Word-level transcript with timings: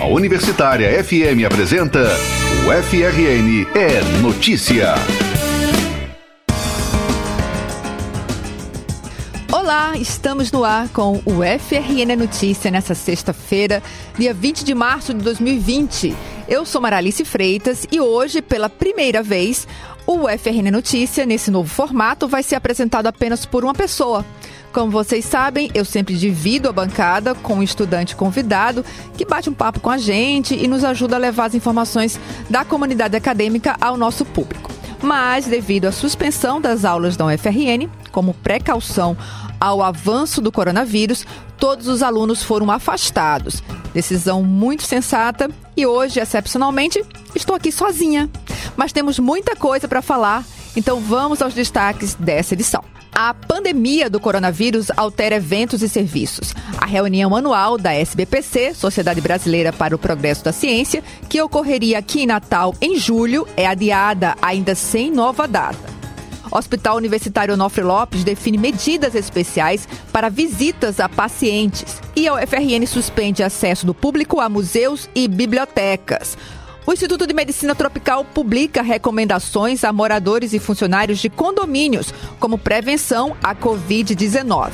A 0.00 0.06
Universitária 0.06 1.04
FM 1.04 1.44
apresenta 1.44 2.00
o 2.66 2.72
FRN 2.82 3.66
é 3.74 4.00
Notícia. 4.22 4.94
Olá, 9.52 9.98
estamos 9.98 10.50
no 10.50 10.64
ar 10.64 10.88
com 10.88 11.20
o 11.26 11.42
FRN 11.42 12.12
é 12.12 12.16
Notícia 12.16 12.70
nessa 12.70 12.94
sexta-feira, 12.94 13.82
dia 14.16 14.32
20 14.32 14.64
de 14.64 14.74
março 14.74 15.12
de 15.12 15.22
2020. 15.22 16.16
Eu 16.48 16.64
sou 16.64 16.80
Maralice 16.80 17.22
Freitas 17.22 17.86
e 17.92 18.00
hoje, 18.00 18.40
pela 18.40 18.70
primeira 18.70 19.22
vez, 19.22 19.68
o 20.06 20.26
FRN 20.26 20.70
Notícia, 20.72 21.26
nesse 21.26 21.50
novo 21.50 21.68
formato, 21.68 22.26
vai 22.26 22.42
ser 22.42 22.54
apresentado 22.54 23.06
apenas 23.06 23.44
por 23.44 23.64
uma 23.64 23.74
pessoa. 23.74 24.24
Como 24.72 24.90
vocês 24.90 25.24
sabem, 25.24 25.68
eu 25.74 25.84
sempre 25.84 26.16
divido 26.16 26.68
a 26.68 26.72
bancada 26.72 27.34
com 27.34 27.54
um 27.54 27.62
estudante 27.62 28.14
convidado 28.14 28.84
que 29.16 29.24
bate 29.24 29.50
um 29.50 29.54
papo 29.54 29.80
com 29.80 29.90
a 29.90 29.98
gente 29.98 30.54
e 30.54 30.68
nos 30.68 30.84
ajuda 30.84 31.16
a 31.16 31.18
levar 31.18 31.46
as 31.46 31.54
informações 31.56 32.20
da 32.48 32.64
comunidade 32.64 33.16
acadêmica 33.16 33.76
ao 33.80 33.96
nosso 33.96 34.24
público. 34.24 34.70
Mas, 35.02 35.46
devido 35.46 35.86
à 35.86 35.92
suspensão 35.92 36.60
das 36.60 36.84
aulas 36.84 37.16
da 37.16 37.26
UFRN, 37.26 37.88
como 38.12 38.32
precaução 38.34 39.16
ao 39.58 39.82
avanço 39.82 40.40
do 40.40 40.52
coronavírus, 40.52 41.26
todos 41.58 41.88
os 41.88 42.00
alunos 42.00 42.42
foram 42.42 42.70
afastados. 42.70 43.62
Decisão 43.92 44.42
muito 44.42 44.84
sensata 44.84 45.50
e 45.76 45.84
hoje, 45.84 46.20
excepcionalmente, 46.20 47.02
estou 47.34 47.56
aqui 47.56 47.72
sozinha. 47.72 48.30
Mas 48.76 48.92
temos 48.92 49.18
muita 49.18 49.56
coisa 49.56 49.88
para 49.88 50.00
falar, 50.00 50.44
então 50.76 51.00
vamos 51.00 51.42
aos 51.42 51.54
destaques 51.54 52.14
dessa 52.14 52.54
edição. 52.54 52.84
A 53.22 53.34
pandemia 53.34 54.08
do 54.08 54.18
coronavírus 54.18 54.90
altera 54.96 55.36
eventos 55.36 55.82
e 55.82 55.90
serviços. 55.90 56.54
A 56.78 56.86
reunião 56.86 57.36
anual 57.36 57.76
da 57.76 57.92
SBPC, 57.92 58.72
Sociedade 58.72 59.20
Brasileira 59.20 59.74
para 59.74 59.94
o 59.94 59.98
Progresso 59.98 60.42
da 60.42 60.52
Ciência, 60.52 61.04
que 61.28 61.38
ocorreria 61.42 61.98
aqui 61.98 62.22
em 62.22 62.26
Natal 62.26 62.74
em 62.80 62.96
julho, 62.96 63.46
é 63.58 63.66
adiada, 63.66 64.34
ainda 64.40 64.74
sem 64.74 65.10
nova 65.10 65.46
data. 65.46 66.00
Hospital 66.50 66.96
Universitário 66.96 67.52
Onofre 67.52 67.84
Lopes 67.84 68.24
define 68.24 68.56
medidas 68.56 69.14
especiais 69.14 69.86
para 70.10 70.30
visitas 70.30 70.98
a 70.98 71.06
pacientes. 71.06 72.00
E 72.16 72.26
a 72.26 72.36
UFRN 72.36 72.86
suspende 72.86 73.42
acesso 73.42 73.84
do 73.84 73.92
público 73.92 74.40
a 74.40 74.48
museus 74.48 75.10
e 75.14 75.28
bibliotecas. 75.28 76.38
O 76.90 76.92
Instituto 76.92 77.24
de 77.24 77.32
Medicina 77.32 77.72
Tropical 77.72 78.24
publica 78.24 78.82
recomendações 78.82 79.84
a 79.84 79.92
moradores 79.92 80.52
e 80.52 80.58
funcionários 80.58 81.20
de 81.20 81.30
condomínios 81.30 82.12
como 82.40 82.58
prevenção 82.58 83.36
à 83.40 83.54
Covid-19. 83.54 84.72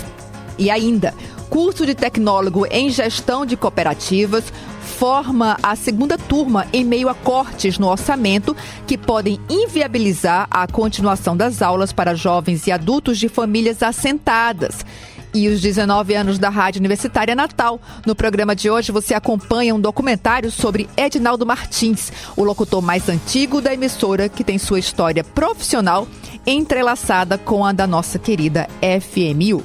E 0.57 0.71
ainda, 0.71 1.13
curso 1.51 1.85
de 1.85 1.95
tecnólogo 1.95 2.67
em 2.71 2.89
gestão 2.89 3.45
de 3.45 3.55
cooperativas 3.55 4.51
forma 4.81 5.59
a 5.63 5.77
segunda 5.77 6.17
turma 6.17 6.67
em 6.73 6.87
meio 6.87 7.11
a 7.11 7.15
cortes 7.15 7.79
no 7.79 7.87
orçamento 7.87 8.57
que 8.87 8.97
podem 8.97 9.39
inviabilizar 9.51 10.47
a 10.51 10.67
continuação 10.67 11.37
das 11.37 11.61
aulas 11.61 11.93
para 11.93 12.15
jovens 12.15 12.67
e 12.67 12.73
adultos 12.73 13.19
de 13.19 13.29
famílias 13.29 13.83
assentadas 13.83 14.87
e 15.37 15.49
os 15.49 15.61
19 15.61 16.15
anos 16.15 16.39
da 16.39 16.49
Rádio 16.49 16.81
Universitária 16.81 17.35
Natal. 17.35 17.81
No 18.07 18.15
programa 18.15 18.57
de 18.57 18.71
hoje 18.71 18.91
você 18.91 19.13
acompanha 19.13 19.75
um 19.75 19.81
documentário 19.81 20.51
sobre 20.51 20.89
Edinaldo 20.97 21.45
Martins, 21.45 22.11
o 22.37 22.43
locutor 22.43 22.81
mais 22.81 23.09
antigo 23.09 23.61
da 23.61 23.75
emissora 23.75 24.29
que 24.29 24.43
tem 24.43 24.59
sua 24.59 24.79
história 24.79 25.23
profissional 25.23 26.09
entrelaçada 26.47 27.37
com 27.37 27.65
a 27.65 27.73
da 27.73 27.87
nossa 27.87 28.19
querida 28.19 28.67
FMU. 28.81 29.65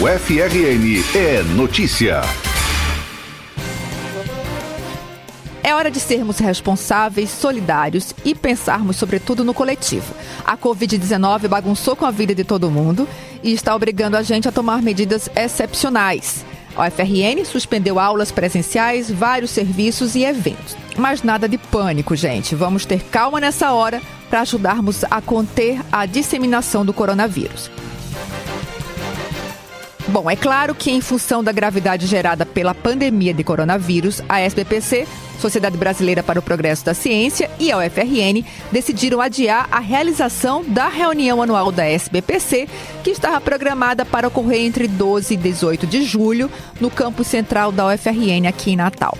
O 0.00 0.18
FRN 0.18 1.02
é 1.14 1.42
notícia. 1.54 2.45
É 5.66 5.74
hora 5.74 5.90
de 5.90 5.98
sermos 5.98 6.38
responsáveis, 6.38 7.28
solidários 7.28 8.14
e 8.24 8.36
pensarmos, 8.36 8.94
sobretudo, 8.94 9.42
no 9.42 9.52
coletivo. 9.52 10.14
A 10.44 10.56
Covid-19 10.56 11.48
bagunçou 11.48 11.96
com 11.96 12.06
a 12.06 12.10
vida 12.12 12.32
de 12.32 12.44
todo 12.44 12.70
mundo 12.70 13.08
e 13.42 13.52
está 13.52 13.74
obrigando 13.74 14.16
a 14.16 14.22
gente 14.22 14.46
a 14.46 14.52
tomar 14.52 14.80
medidas 14.80 15.28
excepcionais. 15.34 16.44
A 16.76 16.86
UFRN 16.86 17.44
suspendeu 17.44 17.98
aulas 17.98 18.30
presenciais, 18.30 19.10
vários 19.10 19.50
serviços 19.50 20.14
e 20.14 20.22
eventos. 20.22 20.76
Mas 20.96 21.24
nada 21.24 21.48
de 21.48 21.58
pânico, 21.58 22.14
gente. 22.14 22.54
Vamos 22.54 22.86
ter 22.86 23.02
calma 23.02 23.40
nessa 23.40 23.72
hora 23.72 24.00
para 24.30 24.42
ajudarmos 24.42 25.02
a 25.10 25.20
conter 25.20 25.80
a 25.90 26.06
disseminação 26.06 26.86
do 26.86 26.94
coronavírus. 26.94 27.72
Bom, 30.08 30.30
é 30.30 30.36
claro 30.36 30.72
que, 30.72 30.90
em 30.90 31.00
função 31.00 31.42
da 31.42 31.50
gravidade 31.50 32.06
gerada 32.06 32.46
pela 32.46 32.72
pandemia 32.72 33.34
de 33.34 33.42
coronavírus, 33.42 34.22
a 34.28 34.40
SBPC, 34.40 35.06
Sociedade 35.40 35.76
Brasileira 35.76 36.22
para 36.22 36.38
o 36.38 36.42
Progresso 36.42 36.84
da 36.84 36.94
Ciência, 36.94 37.50
e 37.58 37.72
a 37.72 37.78
UFRN 37.78 38.44
decidiram 38.70 39.20
adiar 39.20 39.66
a 39.70 39.80
realização 39.80 40.64
da 40.64 40.88
reunião 40.88 41.42
anual 41.42 41.72
da 41.72 41.84
SBPC, 41.84 42.68
que 43.02 43.10
estava 43.10 43.40
programada 43.40 44.04
para 44.04 44.28
ocorrer 44.28 44.60
entre 44.60 44.86
12 44.86 45.34
e 45.34 45.36
18 45.36 45.86
de 45.88 46.04
julho, 46.04 46.48
no 46.80 46.88
campus 46.88 47.26
central 47.26 47.72
da 47.72 47.88
UFRN, 47.88 48.46
aqui 48.48 48.70
em 48.70 48.76
Natal. 48.76 49.18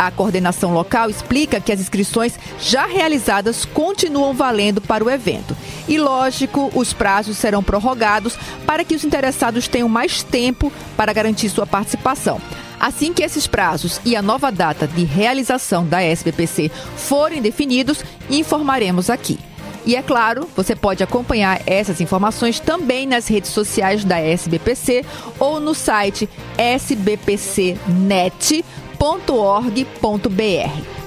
A 0.00 0.10
coordenação 0.10 0.72
local 0.72 1.08
explica 1.10 1.60
que 1.60 1.70
as 1.70 1.78
inscrições 1.78 2.38
já 2.58 2.86
realizadas 2.86 3.66
continuam 3.66 4.32
valendo 4.32 4.80
para 4.80 5.04
o 5.04 5.10
evento. 5.10 5.54
E, 5.86 5.98
lógico, 5.98 6.72
os 6.74 6.94
prazos 6.94 7.36
serão 7.36 7.62
prorrogados 7.62 8.34
para 8.64 8.82
que 8.82 8.94
os 8.94 9.04
interessados 9.04 9.68
tenham 9.68 9.90
mais 9.90 10.22
tempo 10.22 10.72
para 10.96 11.12
garantir 11.12 11.50
sua 11.50 11.66
participação. 11.66 12.40
Assim 12.80 13.12
que 13.12 13.22
esses 13.22 13.46
prazos 13.46 14.00
e 14.02 14.16
a 14.16 14.22
nova 14.22 14.50
data 14.50 14.88
de 14.88 15.04
realização 15.04 15.86
da 15.86 16.00
SBPC 16.00 16.70
forem 16.96 17.42
definidos, 17.42 18.02
informaremos 18.30 19.10
aqui. 19.10 19.38
E 19.84 19.96
é 19.96 20.02
claro, 20.02 20.48
você 20.56 20.74
pode 20.74 21.02
acompanhar 21.02 21.60
essas 21.66 22.00
informações 22.00 22.58
também 22.58 23.06
nas 23.06 23.28
redes 23.28 23.50
sociais 23.50 24.02
da 24.02 24.18
SBPC 24.18 25.04
ou 25.38 25.60
no 25.60 25.74
site 25.74 26.26
sbpcnet.com 26.56 28.80
www.ufrn.org.br. 29.00 31.00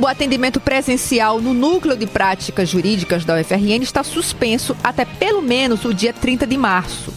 O 0.00 0.06
atendimento 0.06 0.60
presencial 0.60 1.40
no 1.40 1.52
Núcleo 1.52 1.96
de 1.96 2.06
Práticas 2.06 2.68
Jurídicas 2.68 3.24
da 3.24 3.34
UFRN 3.34 3.82
está 3.82 4.04
suspenso 4.04 4.76
até 4.84 5.04
pelo 5.04 5.42
menos 5.42 5.84
o 5.84 5.92
dia 5.92 6.12
30 6.12 6.46
de 6.46 6.56
março. 6.56 7.12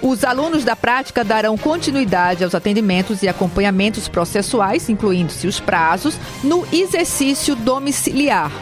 Os 0.00 0.22
alunos 0.22 0.62
da 0.62 0.76
prática 0.76 1.24
darão 1.24 1.58
continuidade 1.58 2.44
aos 2.44 2.54
atendimentos 2.54 3.22
e 3.22 3.28
acompanhamentos 3.28 4.08
processuais, 4.08 4.88
incluindo-se 4.88 5.48
os 5.48 5.58
prazos, 5.58 6.16
no 6.44 6.64
exercício 6.72 7.56
domiciliar. 7.56 8.52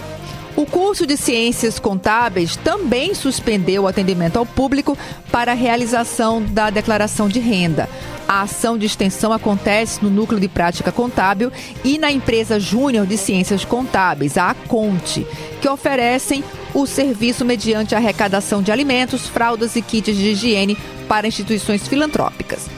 O 0.61 0.67
curso 0.67 1.07
de 1.07 1.17
Ciências 1.17 1.79
Contábeis 1.79 2.55
também 2.55 3.15
suspendeu 3.15 3.85
o 3.85 3.87
atendimento 3.87 4.37
ao 4.37 4.45
público 4.45 4.97
para 5.33 5.53
a 5.53 5.55
realização 5.55 6.43
da 6.43 6.69
declaração 6.69 7.31
de 7.31 7.41
renda. 7.41 7.89
A 8.29 8.43
ação 8.43 8.77
de 8.77 8.85
extensão 8.85 9.33
acontece 9.33 10.05
no 10.05 10.11
Núcleo 10.11 10.39
de 10.39 10.49
Prática 10.49 10.93
Contábil 10.93 11.51
e 11.83 11.97
na 11.97 12.13
empresa 12.13 12.61
Júnior 12.61 13.07
de 13.07 13.17
Ciências 13.17 13.65
Contábeis, 13.65 14.37
a 14.37 14.51
Aconte, 14.51 15.27
que 15.63 15.69
oferecem 15.69 16.45
o 16.75 16.85
serviço 16.85 17.43
mediante 17.43 17.95
arrecadação 17.95 18.63
de 18.63 18.71
alimentos, 18.71 19.27
fraldas 19.27 19.77
e 19.77 19.81
kits 19.81 20.15
de 20.15 20.33
higiene 20.33 20.77
para 21.09 21.27
instituições 21.27 21.89
filantrópicas. 21.89 22.69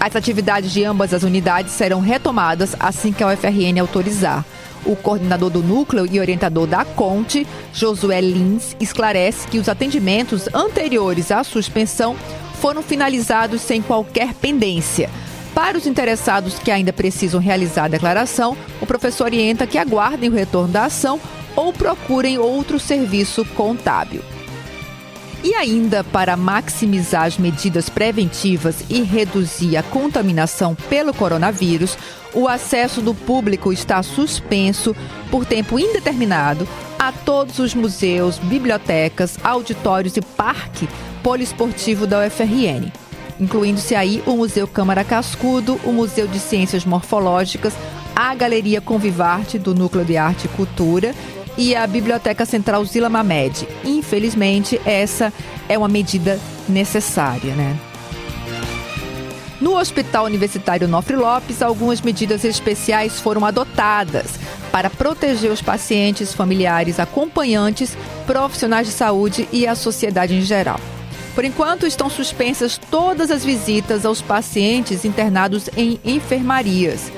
As 0.00 0.16
atividades 0.16 0.72
de 0.72 0.82
ambas 0.84 1.14
as 1.14 1.22
unidades 1.22 1.74
serão 1.74 2.00
retomadas 2.00 2.74
assim 2.80 3.12
que 3.12 3.22
a 3.22 3.28
UFRN 3.28 3.78
autorizar. 3.78 4.44
O 4.84 4.96
coordenador 4.96 5.50
do 5.50 5.62
núcleo 5.62 6.06
e 6.10 6.18
orientador 6.18 6.66
da 6.66 6.84
Conte, 6.84 7.46
Josué 7.72 8.20
Lins, 8.20 8.76
esclarece 8.80 9.46
que 9.46 9.58
os 9.58 9.68
atendimentos 9.68 10.48
anteriores 10.54 11.30
à 11.30 11.44
suspensão 11.44 12.16
foram 12.60 12.82
finalizados 12.82 13.60
sem 13.60 13.82
qualquer 13.82 14.34
pendência. 14.34 15.10
Para 15.54 15.76
os 15.76 15.86
interessados 15.86 16.58
que 16.58 16.70
ainda 16.70 16.92
precisam 16.92 17.40
realizar 17.40 17.84
a 17.84 17.88
declaração, 17.88 18.56
o 18.80 18.86
professor 18.86 19.24
orienta 19.24 19.66
que 19.66 19.78
aguardem 19.78 20.30
o 20.30 20.34
retorno 20.34 20.72
da 20.72 20.84
ação 20.84 21.20
ou 21.56 21.72
procurem 21.72 22.38
outro 22.38 22.78
serviço 22.78 23.44
contábil. 23.54 24.22
E 25.42 25.54
ainda 25.54 26.04
para 26.04 26.36
maximizar 26.36 27.24
as 27.24 27.38
medidas 27.38 27.88
preventivas 27.88 28.84
e 28.90 29.00
reduzir 29.02 29.76
a 29.76 29.82
contaminação 29.82 30.74
pelo 30.74 31.14
coronavírus, 31.14 31.96
o 32.34 32.46
acesso 32.46 33.00
do 33.00 33.14
público 33.14 33.72
está 33.72 34.02
suspenso 34.02 34.94
por 35.30 35.46
tempo 35.46 35.78
indeterminado 35.78 36.68
a 36.98 37.10
todos 37.10 37.58
os 37.58 37.74
museus, 37.74 38.38
bibliotecas, 38.38 39.38
auditórios 39.42 40.16
e 40.18 40.20
parque 40.20 40.86
poliesportivo 41.22 42.06
da 42.06 42.26
UFRN, 42.26 42.92
incluindo-se 43.40 43.94
aí 43.94 44.22
o 44.26 44.36
Museu 44.36 44.68
Câmara 44.68 45.02
Cascudo, 45.02 45.80
o 45.84 45.92
Museu 45.92 46.26
de 46.26 46.38
Ciências 46.38 46.84
Morfológicas, 46.84 47.72
a 48.14 48.34
Galeria 48.34 48.82
Convivarte 48.82 49.58
do 49.58 49.74
Núcleo 49.74 50.04
de 50.04 50.18
Arte 50.18 50.44
e 50.44 50.48
Cultura 50.48 51.14
e 51.60 51.76
a 51.76 51.86
Biblioteca 51.86 52.46
Central 52.46 52.82
Zila 52.86 53.10
Mamed. 53.10 53.68
Infelizmente, 53.84 54.80
essa 54.86 55.30
é 55.68 55.76
uma 55.76 55.88
medida 55.88 56.40
necessária, 56.66 57.54
né? 57.54 57.78
No 59.60 59.76
Hospital 59.76 60.24
Universitário 60.24 60.88
Nofre 60.88 61.16
Lopes, 61.16 61.60
algumas 61.60 62.00
medidas 62.00 62.44
especiais 62.46 63.20
foram 63.20 63.44
adotadas 63.44 64.40
para 64.72 64.88
proteger 64.88 65.52
os 65.52 65.60
pacientes, 65.60 66.32
familiares, 66.32 66.98
acompanhantes, 66.98 67.94
profissionais 68.26 68.86
de 68.86 68.94
saúde 68.94 69.46
e 69.52 69.66
a 69.66 69.74
sociedade 69.74 70.34
em 70.34 70.40
geral. 70.40 70.80
Por 71.34 71.44
enquanto, 71.44 71.86
estão 71.86 72.08
suspensas 72.08 72.78
todas 72.90 73.30
as 73.30 73.44
visitas 73.44 74.06
aos 74.06 74.22
pacientes 74.22 75.04
internados 75.04 75.68
em 75.76 76.00
enfermarias. 76.06 77.12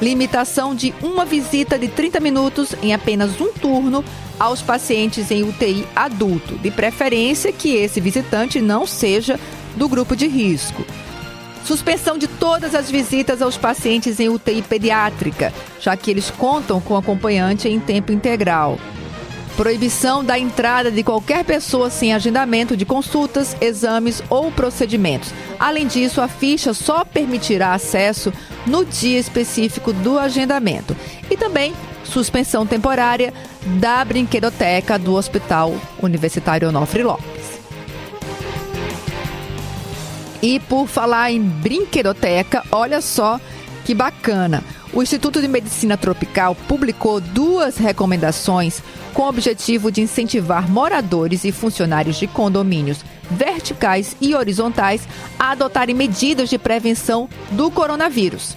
Limitação 0.00 0.74
de 0.74 0.94
uma 1.02 1.24
visita 1.24 1.78
de 1.78 1.88
30 1.88 2.20
minutos 2.20 2.74
em 2.82 2.94
apenas 2.94 3.40
um 3.40 3.52
turno 3.52 4.04
aos 4.38 4.62
pacientes 4.62 5.30
em 5.30 5.42
UTI 5.42 5.86
adulto, 5.94 6.56
de 6.58 6.70
preferência 6.70 7.52
que 7.52 7.74
esse 7.74 8.00
visitante 8.00 8.60
não 8.60 8.86
seja 8.86 9.38
do 9.76 9.88
grupo 9.88 10.14
de 10.14 10.28
risco. 10.28 10.84
Suspensão 11.64 12.16
de 12.16 12.28
todas 12.28 12.74
as 12.74 12.90
visitas 12.90 13.42
aos 13.42 13.56
pacientes 13.56 14.20
em 14.20 14.28
UTI 14.28 14.62
pediátrica, 14.62 15.52
já 15.80 15.96
que 15.96 16.10
eles 16.10 16.30
contam 16.30 16.80
com 16.80 16.96
acompanhante 16.96 17.68
em 17.68 17.80
tempo 17.80 18.12
integral. 18.12 18.78
Proibição 19.58 20.24
da 20.24 20.38
entrada 20.38 20.88
de 20.88 21.02
qualquer 21.02 21.44
pessoa 21.44 21.90
sem 21.90 22.14
agendamento 22.14 22.76
de 22.76 22.84
consultas, 22.84 23.56
exames 23.60 24.22
ou 24.30 24.52
procedimentos. 24.52 25.34
Além 25.58 25.88
disso, 25.88 26.20
a 26.20 26.28
ficha 26.28 26.72
só 26.72 27.04
permitirá 27.04 27.74
acesso 27.74 28.32
no 28.64 28.84
dia 28.84 29.18
específico 29.18 29.92
do 29.92 30.16
agendamento. 30.16 30.96
E 31.28 31.36
também 31.36 31.74
suspensão 32.04 32.64
temporária 32.64 33.34
da 33.80 34.04
brinquedoteca 34.04 34.96
do 34.96 35.16
Hospital 35.16 35.74
Universitário 36.00 36.68
Onofre 36.68 37.02
Lopes. 37.02 37.58
E 40.40 40.60
por 40.60 40.86
falar 40.86 41.32
em 41.32 41.42
brinquedoteca, 41.42 42.62
olha 42.70 43.00
só 43.00 43.40
que 43.84 43.92
bacana. 43.92 44.62
O 44.92 45.02
Instituto 45.02 45.40
de 45.40 45.48
Medicina 45.48 45.98
Tropical 45.98 46.54
publicou 46.66 47.20
duas 47.20 47.76
recomendações 47.76 48.82
com 49.12 49.22
o 49.22 49.28
objetivo 49.28 49.92
de 49.92 50.00
incentivar 50.00 50.68
moradores 50.70 51.44
e 51.44 51.52
funcionários 51.52 52.16
de 52.16 52.26
condomínios 52.26 53.04
verticais 53.30 54.16
e 54.20 54.34
horizontais 54.34 55.06
a 55.38 55.50
adotarem 55.50 55.94
medidas 55.94 56.48
de 56.48 56.58
prevenção 56.58 57.28
do 57.50 57.70
coronavírus. 57.70 58.56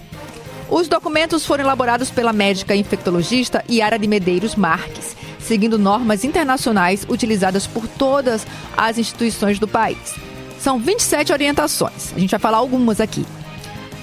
Os 0.70 0.88
documentos 0.88 1.44
foram 1.44 1.64
elaborados 1.64 2.10
pela 2.10 2.32
médica 2.32 2.74
infectologista 2.74 3.62
Yara 3.70 3.98
de 3.98 4.08
Medeiros 4.08 4.56
Marques, 4.56 5.14
seguindo 5.38 5.78
normas 5.78 6.24
internacionais 6.24 7.04
utilizadas 7.06 7.66
por 7.66 7.86
todas 7.86 8.46
as 8.74 8.96
instituições 8.96 9.58
do 9.58 9.68
país. 9.68 10.14
São 10.58 10.78
27 10.78 11.30
orientações. 11.30 12.14
A 12.16 12.18
gente 12.18 12.30
vai 12.30 12.40
falar 12.40 12.56
algumas 12.56 13.02
aqui. 13.02 13.26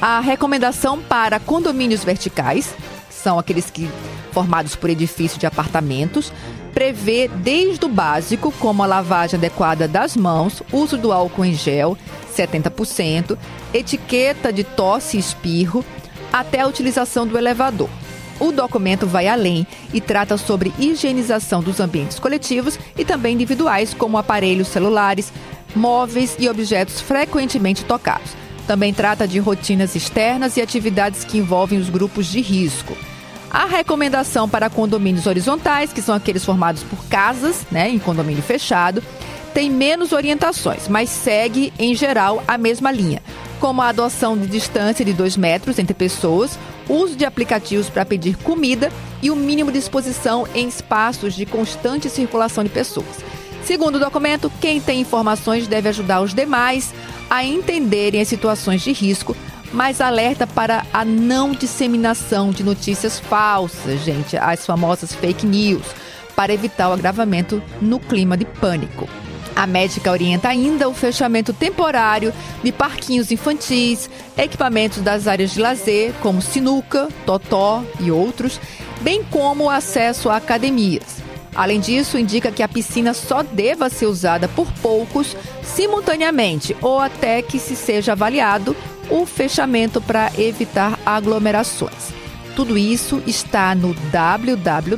A 0.01 0.21
recomendação 0.21 0.97
para 1.01 1.41
condomínios 1.41 2.05
verticais, 2.05 2.73
são 3.09 3.37
aqueles 3.37 3.69
que 3.69 3.89
formados 4.31 4.75
por 4.75 4.89
edifícios 4.89 5.37
de 5.37 5.45
apartamentos, 5.45 6.31
prevê 6.73 7.27
desde 7.27 7.83
o 7.85 7.89
básico, 7.89 8.51
como 8.53 8.81
a 8.81 8.85
lavagem 8.85 9.37
adequada 9.37 9.89
das 9.89 10.15
mãos, 10.15 10.63
uso 10.71 10.97
do 10.97 11.11
álcool 11.11 11.43
em 11.43 11.53
gel, 11.53 11.97
70%, 12.33 13.37
etiqueta 13.73 14.53
de 14.53 14.63
tosse 14.63 15.17
e 15.17 15.19
espirro, 15.19 15.83
até 16.31 16.61
a 16.61 16.67
utilização 16.67 17.27
do 17.27 17.37
elevador. 17.37 17.89
O 18.39 18.53
documento 18.53 19.05
vai 19.05 19.27
além 19.27 19.67
e 19.93 19.99
trata 19.99 20.37
sobre 20.37 20.73
higienização 20.79 21.61
dos 21.61 21.81
ambientes 21.81 22.19
coletivos 22.19 22.79
e 22.97 23.03
também 23.03 23.33
individuais, 23.33 23.93
como 23.93 24.17
aparelhos 24.17 24.69
celulares, 24.69 25.33
móveis 25.75 26.37
e 26.39 26.47
objetos 26.47 27.01
frequentemente 27.01 27.83
tocados. 27.83 28.48
Também 28.69 28.93
trata 28.93 29.27
de 29.27 29.39
rotinas 29.39 29.95
externas 29.95 30.55
e 30.55 30.61
atividades 30.61 31.23
que 31.23 31.39
envolvem 31.39 31.79
os 31.79 31.89
grupos 31.89 32.27
de 32.27 32.39
risco. 32.39 32.95
A 33.49 33.65
recomendação 33.65 34.47
para 34.47 34.69
condomínios 34.69 35.25
horizontais, 35.25 35.91
que 35.91 36.03
são 36.03 36.13
aqueles 36.13 36.45
formados 36.45 36.83
por 36.83 37.03
casas, 37.05 37.65
né, 37.71 37.89
em 37.89 37.97
condomínio 37.97 38.43
fechado, 38.43 39.01
tem 39.55 39.71
menos 39.71 40.11
orientações, 40.11 40.87
mas 40.87 41.09
segue, 41.09 41.73
em 41.79 41.95
geral, 41.95 42.43
a 42.47 42.59
mesma 42.59 42.91
linha, 42.91 43.23
como 43.59 43.81
a 43.81 43.87
adoção 43.87 44.37
de 44.37 44.45
distância 44.45 45.03
de 45.03 45.13
2 45.13 45.35
metros 45.35 45.79
entre 45.79 45.95
pessoas, 45.95 46.59
uso 46.87 47.15
de 47.15 47.25
aplicativos 47.25 47.89
para 47.89 48.05
pedir 48.05 48.37
comida 48.37 48.91
e 49.19 49.31
o 49.31 49.35
mínimo 49.35 49.71
de 49.71 49.79
exposição 49.79 50.47
em 50.53 50.67
espaços 50.67 51.33
de 51.33 51.43
constante 51.43 52.07
circulação 52.07 52.63
de 52.63 52.69
pessoas. 52.69 53.17
Segundo 53.63 53.95
o 53.95 53.99
documento, 53.99 54.51
quem 54.59 54.79
tem 54.79 55.01
informações 55.01 55.67
deve 55.67 55.89
ajudar 55.89 56.21
os 56.21 56.33
demais 56.33 56.93
a 57.29 57.43
entenderem 57.43 58.21
as 58.21 58.27
situações 58.27 58.81
de 58.81 58.91
risco, 58.91 59.35
mas 59.71 60.01
alerta 60.01 60.47
para 60.47 60.85
a 60.91 61.05
não 61.05 61.51
disseminação 61.51 62.49
de 62.51 62.63
notícias 62.63 63.19
falsas, 63.19 64.01
gente, 64.01 64.35
as 64.35 64.65
famosas 64.65 65.13
fake 65.13 65.45
news, 65.45 65.85
para 66.35 66.53
evitar 66.53 66.89
o 66.89 66.93
agravamento 66.93 67.61
no 67.81 67.99
clima 67.99 68.35
de 68.35 68.45
pânico. 68.45 69.07
A 69.55 69.67
médica 69.67 70.09
orienta 70.09 70.47
ainda 70.47 70.87
o 70.87 70.93
fechamento 70.93 71.51
temporário 71.51 72.33
de 72.63 72.71
parquinhos 72.71 73.29
infantis, 73.29 74.09
equipamentos 74.37 75.01
das 75.01 75.27
áreas 75.27 75.51
de 75.51 75.59
lazer, 75.59 76.13
como 76.21 76.41
sinuca, 76.41 77.09
totó 77.25 77.83
e 77.99 78.09
outros, 78.09 78.59
bem 79.01 79.21
como 79.23 79.65
o 79.65 79.69
acesso 79.69 80.29
a 80.29 80.37
academias. 80.37 81.28
Além 81.55 81.79
disso, 81.79 82.17
indica 82.17 82.51
que 82.51 82.63
a 82.63 82.67
piscina 82.67 83.13
só 83.13 83.43
deva 83.43 83.89
ser 83.89 84.05
usada 84.05 84.47
por 84.47 84.71
poucos 84.81 85.35
simultaneamente 85.63 86.75
ou 86.81 86.99
até 86.99 87.41
que 87.41 87.59
se 87.59 87.75
seja 87.75 88.11
avaliado 88.11 88.75
o 89.09 89.25
fechamento 89.25 89.99
para 89.99 90.31
evitar 90.37 90.99
aglomerações. 91.05 92.13
Tudo 92.55 92.77
isso 92.77 93.23
está 93.25 93.73
no 93.73 93.93
www.ufrn.br, 93.93 94.91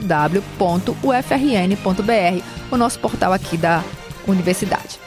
o 2.72 2.78
nosso 2.78 3.00
portal 3.00 3.34
aqui 3.34 3.56
da 3.56 3.84
universidade. 4.28 5.00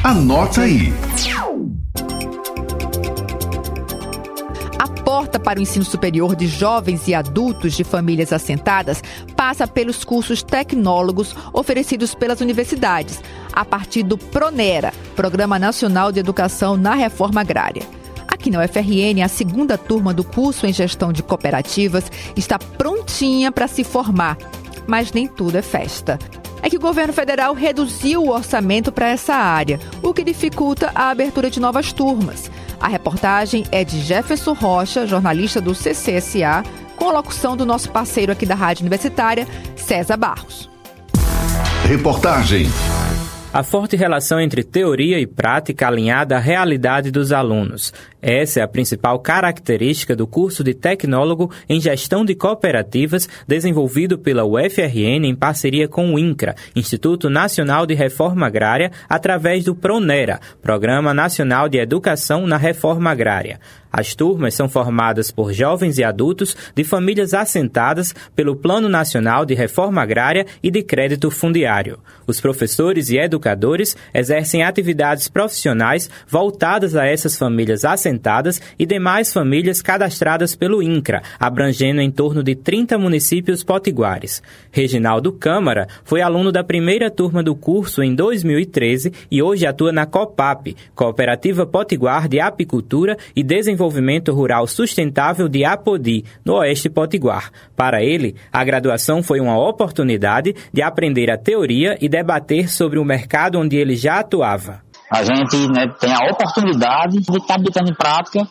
Anota 0.03 0.61
aí. 0.61 0.93
Porta 5.15 5.39
para 5.39 5.59
o 5.59 5.61
ensino 5.61 5.85
superior 5.85 6.35
de 6.35 6.45
jovens 6.45 7.07
e 7.07 7.13
adultos 7.13 7.71
de 7.71 7.85
famílias 7.85 8.33
assentadas 8.33 9.01
passa 9.33 9.65
pelos 9.65 10.03
cursos 10.03 10.43
tecnólogos 10.43 11.33
oferecidos 11.53 12.13
pelas 12.13 12.41
universidades, 12.41 13.23
a 13.53 13.63
partir 13.63 14.03
do 14.03 14.17
PRONERA, 14.17 14.93
Programa 15.15 15.57
Nacional 15.57 16.11
de 16.11 16.19
Educação 16.19 16.75
na 16.75 16.95
Reforma 16.95 17.39
Agrária. 17.39 17.83
Aqui 18.27 18.51
na 18.51 18.61
UFRN, 18.61 19.23
a 19.23 19.29
segunda 19.29 19.77
turma 19.77 20.13
do 20.13 20.21
curso 20.21 20.67
em 20.67 20.73
gestão 20.73 21.13
de 21.13 21.23
cooperativas 21.23 22.11
está 22.35 22.59
prontinha 22.59 23.53
para 23.53 23.69
se 23.69 23.85
formar 23.85 24.37
mas 24.87 25.11
nem 25.11 25.27
tudo 25.27 25.57
é 25.57 25.61
festa. 25.61 26.19
É 26.61 26.69
que 26.69 26.77
o 26.77 26.79
governo 26.79 27.13
federal 27.13 27.53
reduziu 27.53 28.23
o 28.23 28.31
orçamento 28.31 28.91
para 28.91 29.09
essa 29.09 29.33
área, 29.33 29.79
o 30.01 30.13
que 30.13 30.23
dificulta 30.23 30.91
a 30.95 31.09
abertura 31.09 31.49
de 31.49 31.59
novas 31.59 31.93
turmas. 31.93 32.49
A 32.79 32.87
reportagem 32.87 33.65
é 33.71 33.83
de 33.83 33.99
Jefferson 34.01 34.53
Rocha, 34.53 35.07
jornalista 35.07 35.61
do 35.61 35.73
CCSA, 35.73 36.63
com 36.95 37.09
a 37.09 37.13
locução 37.13 37.55
do 37.55 37.65
nosso 37.65 37.91
parceiro 37.91 38.31
aqui 38.31 38.45
da 38.45 38.55
Rádio 38.55 38.83
Universitária, 38.83 39.47
César 39.75 40.17
Barros. 40.17 40.69
Reportagem. 41.87 42.67
A 43.53 43.63
forte 43.63 43.95
relação 43.95 44.39
entre 44.39 44.63
teoria 44.63 45.17
e 45.17 45.25
prática 45.25 45.87
alinhada 45.87 46.35
à 46.35 46.39
realidade 46.39 47.09
dos 47.09 47.31
alunos. 47.31 47.93
Essa 48.27 48.59
é 48.59 48.63
a 48.63 48.67
principal 48.67 49.19
característica 49.19 50.15
do 50.15 50.25
curso 50.25 50.63
de 50.63 50.73
Tecnólogo 50.73 51.51
em 51.69 51.79
Gestão 51.79 52.25
de 52.25 52.33
Cooperativas, 52.33 53.29
desenvolvido 53.47 54.17
pela 54.17 54.43
UFRN 54.43 55.27
em 55.27 55.35
parceria 55.35 55.87
com 55.87 56.11
o 56.11 56.17
INCRA, 56.17 56.55
Instituto 56.75 57.29
Nacional 57.29 57.85
de 57.85 57.93
Reforma 57.93 58.47
Agrária, 58.47 58.91
através 59.07 59.63
do 59.63 59.75
PRONERA, 59.75 60.39
Programa 60.59 61.13
Nacional 61.13 61.69
de 61.69 61.77
Educação 61.77 62.47
na 62.47 62.57
Reforma 62.57 63.11
Agrária. 63.11 63.59
As 63.93 64.13
turmas 64.13 64.53
são 64.55 64.67
formadas 64.67 65.31
por 65.31 65.53
jovens 65.53 65.97
e 65.97 66.03
adultos 66.03 66.57
de 66.75 66.83
famílias 66.83 67.33
assentadas 67.33 68.13
pelo 68.35 68.55
Plano 68.55 68.89
Nacional 68.89 69.45
de 69.45 69.53
Reforma 69.53 70.01
Agrária 70.01 70.45
e 70.61 70.69
de 70.69 70.83
Crédito 70.83 71.31
Fundiário. 71.31 71.99
Os 72.27 72.41
professores 72.41 73.09
e 73.09 73.17
educadores 73.17 73.95
exercem 74.13 74.63
atividades 74.63 75.29
profissionais 75.29 76.09
voltadas 76.27 76.93
a 76.93 77.05
essas 77.05 77.37
famílias 77.37 77.85
assentadas 77.85 78.14
e 78.77 78.85
demais 78.85 79.31
famílias 79.31 79.81
cadastradas 79.81 80.55
pelo 80.55 80.81
INCRA, 80.81 81.21
abrangendo 81.39 82.01
em 82.01 82.11
torno 82.11 82.43
de 82.43 82.55
30 82.55 82.97
municípios 82.97 83.63
potiguares. 83.63 84.41
Reginaldo 84.71 85.31
Câmara 85.31 85.87
foi 86.03 86.21
aluno 86.21 86.51
da 86.51 86.63
primeira 86.63 87.09
turma 87.09 87.43
do 87.43 87.55
curso 87.55 88.01
em 88.01 88.13
2013 88.13 89.11
e 89.29 89.41
hoje 89.41 89.65
atua 89.65 89.91
na 89.91 90.05
COPAP, 90.05 90.75
Cooperativa 90.93 91.65
Potiguar 91.65 92.27
de 92.27 92.39
Apicultura 92.39 93.17
e 93.35 93.43
Desenvolvimento 93.43 94.31
Rural 94.31 94.67
Sustentável 94.67 95.47
de 95.47 95.65
Apodi, 95.65 96.23
no 96.43 96.55
Oeste 96.55 96.89
Potiguar. 96.89 97.51
Para 97.75 98.03
ele, 98.03 98.35
a 98.51 98.63
graduação 98.63 99.21
foi 99.21 99.39
uma 99.39 99.57
oportunidade 99.57 100.55
de 100.71 100.81
aprender 100.81 101.29
a 101.29 101.37
teoria 101.37 101.97
e 101.99 102.07
debater 102.07 102.69
sobre 102.69 102.99
o 102.99 103.05
mercado 103.05 103.59
onde 103.59 103.75
ele 103.75 103.95
já 103.95 104.19
atuava. 104.19 104.84
A 105.11 105.23
gente 105.23 105.67
né, 105.67 105.87
tem 105.99 106.11
a 106.13 106.31
oportunidade 106.31 107.19
de 107.19 107.37
estar 107.37 107.57
botando 107.57 107.89
em 107.89 107.95
prática 107.95 108.47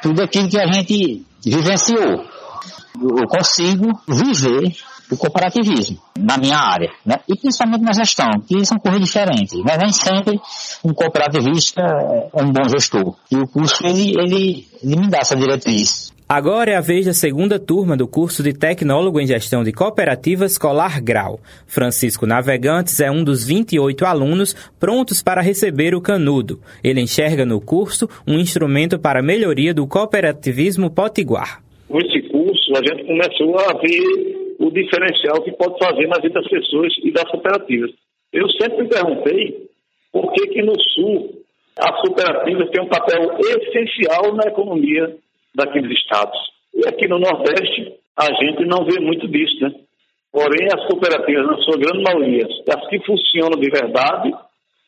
tudo 0.00 0.22
aquilo 0.22 0.48
que 0.48 0.58
a 0.58 0.70
gente 0.70 1.24
vivenciou. 1.44 2.24
Eu 3.00 3.26
consigo 3.28 3.90
viver 4.06 4.74
o 5.10 5.16
cooperativismo 5.16 5.98
na 6.18 6.38
minha 6.38 6.58
área, 6.58 6.90
né? 7.04 7.16
e 7.28 7.36
principalmente 7.36 7.82
na 7.82 7.92
gestão, 7.92 8.28
que 8.46 8.64
são 8.64 8.78
coisas 8.78 9.00
diferentes. 9.00 9.60
Mas 9.64 9.78
nem 9.78 9.92
sempre 9.92 10.40
um 10.84 10.94
cooperativista 10.94 11.82
é 11.82 12.42
um 12.42 12.50
bom 12.50 12.68
gestor. 12.68 13.14
E 13.30 13.36
o 13.36 13.46
curso 13.46 13.84
ele, 13.84 14.10
ele, 14.18 14.68
ele 14.82 14.96
me 14.96 15.08
dá 15.08 15.18
essa 15.18 15.36
diretriz. 15.36 16.11
Agora 16.34 16.70
é 16.70 16.76
a 16.76 16.80
vez 16.80 17.04
da 17.04 17.12
segunda 17.12 17.58
turma 17.58 17.94
do 17.94 18.08
curso 18.08 18.42
de 18.42 18.58
Tecnólogo 18.58 19.20
em 19.20 19.26
Gestão 19.26 19.62
de 19.62 19.70
Cooperativas 19.70 20.56
Colar 20.56 20.98
Grau. 20.98 21.38
Francisco 21.66 22.24
Navegantes 22.24 23.00
é 23.00 23.10
um 23.10 23.22
dos 23.22 23.46
28 23.46 24.02
alunos 24.06 24.54
prontos 24.80 25.22
para 25.22 25.42
receber 25.42 25.94
o 25.94 26.00
canudo. 26.00 26.58
Ele 26.82 27.02
enxerga 27.02 27.44
no 27.44 27.60
curso 27.60 28.08
um 28.26 28.38
instrumento 28.38 28.98
para 28.98 29.20
a 29.20 29.22
melhoria 29.22 29.74
do 29.74 29.86
cooperativismo 29.86 30.90
potiguar. 30.90 31.62
Com 31.86 31.98
esse 31.98 32.22
curso, 32.30 32.72
a 32.76 32.80
gente 32.80 33.04
começou 33.04 33.58
a 33.58 33.74
ver 33.74 34.56
o 34.58 34.70
diferencial 34.70 35.42
que 35.42 35.52
pode 35.52 35.78
fazer 35.84 36.06
na 36.06 36.18
vida 36.18 36.40
das 36.40 36.48
pessoas 36.48 36.94
e 37.04 37.12
das 37.12 37.30
cooperativas. 37.30 37.90
Eu 38.32 38.48
sempre 38.52 38.84
me 38.84 38.88
perguntei 38.88 39.68
por 40.10 40.32
que, 40.32 40.46
que 40.46 40.62
no 40.62 40.80
Sul 40.80 41.42
as 41.78 42.00
cooperativas 42.00 42.70
têm 42.70 42.82
um 42.82 42.88
papel 42.88 43.36
essencial 43.38 44.34
na 44.34 44.44
economia 44.50 45.14
daqueles 45.54 45.92
estados. 45.98 46.38
E 46.74 46.86
aqui 46.88 47.06
no 47.08 47.18
Nordeste 47.18 47.94
a 48.16 48.26
gente 48.34 48.64
não 48.66 48.84
vê 48.84 49.00
muito 49.00 49.26
disso, 49.28 49.60
né? 49.60 49.72
Porém, 50.32 50.66
as 50.72 50.86
cooperativas, 50.86 51.46
na 51.46 51.58
sua 51.58 51.76
grande 51.76 52.02
maioria, 52.02 52.46
as 52.46 52.88
que 52.88 53.04
funcionam 53.04 53.60
de 53.60 53.70
verdade, 53.70 54.32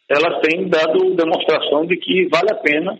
elas 0.09 0.41
têm 0.41 0.69
dado 0.69 1.15
demonstração 1.15 1.85
de 1.87 1.97
que 1.99 2.29
vale 2.29 2.51
a 2.51 2.57
pena 2.57 2.99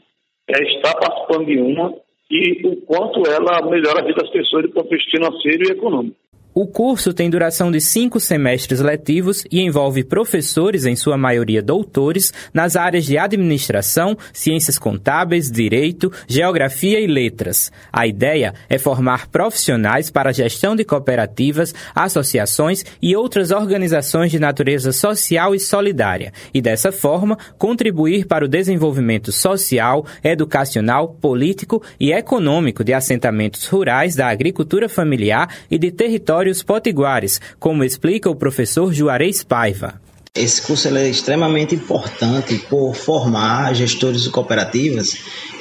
é, 0.49 0.63
estar 0.75 0.95
participando 0.95 1.47
de 1.47 1.59
uma 1.59 1.95
e 2.31 2.67
o 2.67 2.77
quanto 2.83 3.23
ela 3.31 3.67
melhora 3.69 4.01
a 4.01 4.05
vida 4.05 4.21
das 4.21 4.31
pessoas 4.31 4.65
do 4.65 4.73
ponto 4.73 4.89
de 4.89 4.97
vista 4.97 5.11
financeiro 5.11 5.65
e 5.69 5.73
econômico. 5.73 6.17
O 6.57 6.69
curso 6.69 7.13
tem 7.13 7.29
duração 7.29 7.69
de 7.69 7.81
cinco 7.81 8.21
semestres 8.21 8.79
letivos 8.79 9.45
e 9.51 9.61
envolve 9.61 10.05
professores, 10.05 10.87
em 10.87 10.95
sua 10.95 11.19
maioria 11.19 11.61
doutores, 11.61 12.33
nas 12.53 12.77
áreas 12.77 13.05
de 13.05 13.19
administração, 13.19 14.17
ciências 14.33 14.79
contábeis, 14.79 15.51
direito, 15.51 16.13
geografia 16.29 17.01
e 17.01 17.09
letras. 17.09 17.73
A 17.93 18.07
ideia 18.07 18.55
é 18.69 18.79
formar 18.79 19.27
profissionais 19.27 20.11
para 20.11 20.31
a 20.31 20.33
gestão 20.33 20.77
de 20.77 20.85
cooperativas, 20.85 21.75
associações 21.93 22.85
e 23.03 23.17
outras 23.17 23.51
organizações 23.51 24.31
de 24.31 24.39
natureza 24.39 24.93
social 24.93 25.57
e 25.57 25.59
solidária, 25.59 26.33
e 26.55 26.63
dessa 26.63 26.93
forma 26.93 27.37
contribuir 27.59 28.27
para 28.27 28.45
o 28.45 28.49
desenvolvimento 28.49 29.33
social, 29.33 30.07
educacional, 30.23 31.09
político 31.21 31.83
e 31.99 32.13
econômico 32.13 32.85
de 32.85 32.93
assentamentos 32.93 33.67
rurais 33.67 34.15
da 34.15 34.29
agricultura 34.29 34.89
familiar 34.89 35.53
e 35.69 35.77
de 35.77 35.91
territórios 35.91 36.44
territórios 36.45 36.63
potiguares, 36.63 37.41
como 37.59 37.83
explica 37.85 38.29
o 38.29 38.37
professor 38.37 38.93
Juarez 38.93 39.43
Paiva. 39.43 40.01
Esse 40.35 40.63
curso 40.63 40.89
é 40.89 41.09
extremamente 41.09 41.75
importante 41.75 42.59
por 42.69 42.95
formar 42.95 43.75
gestores 43.75 44.23
de 44.23 44.31
cooperativas 44.31 45.17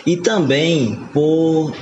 e 0.06 0.18
também 0.18 1.00
por 1.14 1.74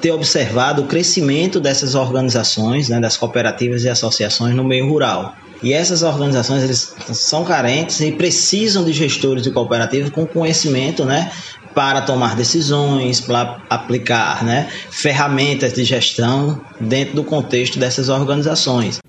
ter 0.00 0.12
observado 0.12 0.82
o 0.82 0.86
crescimento 0.86 1.58
dessas 1.58 1.94
organizações, 1.94 2.88
né, 2.88 3.00
das 3.00 3.16
cooperativas 3.16 3.84
e 3.84 3.88
associações 3.88 4.54
no 4.54 4.64
meio 4.64 4.88
rural. 4.88 5.34
E 5.62 5.72
essas 5.72 6.02
organizações 6.02 6.62
eles 6.62 6.94
são 7.12 7.44
carentes 7.44 8.00
e 8.00 8.12
precisam 8.12 8.84
de 8.84 8.92
gestores 8.92 9.42
de 9.42 9.50
cooperativas 9.50 10.10
com 10.10 10.26
conhecimento 10.26 11.04
né, 11.04 11.30
para 11.74 12.02
tomar 12.02 12.36
decisões, 12.36 13.20
para 13.20 13.62
aplicar 13.68 14.44
né, 14.44 14.68
ferramentas 14.90 15.72
de 15.72 15.84
gestão 15.84 16.60
dentro 16.80 17.14
do 17.14 17.24
contexto 17.24 17.78
dessas 17.78 18.08
organizações. 18.08 19.00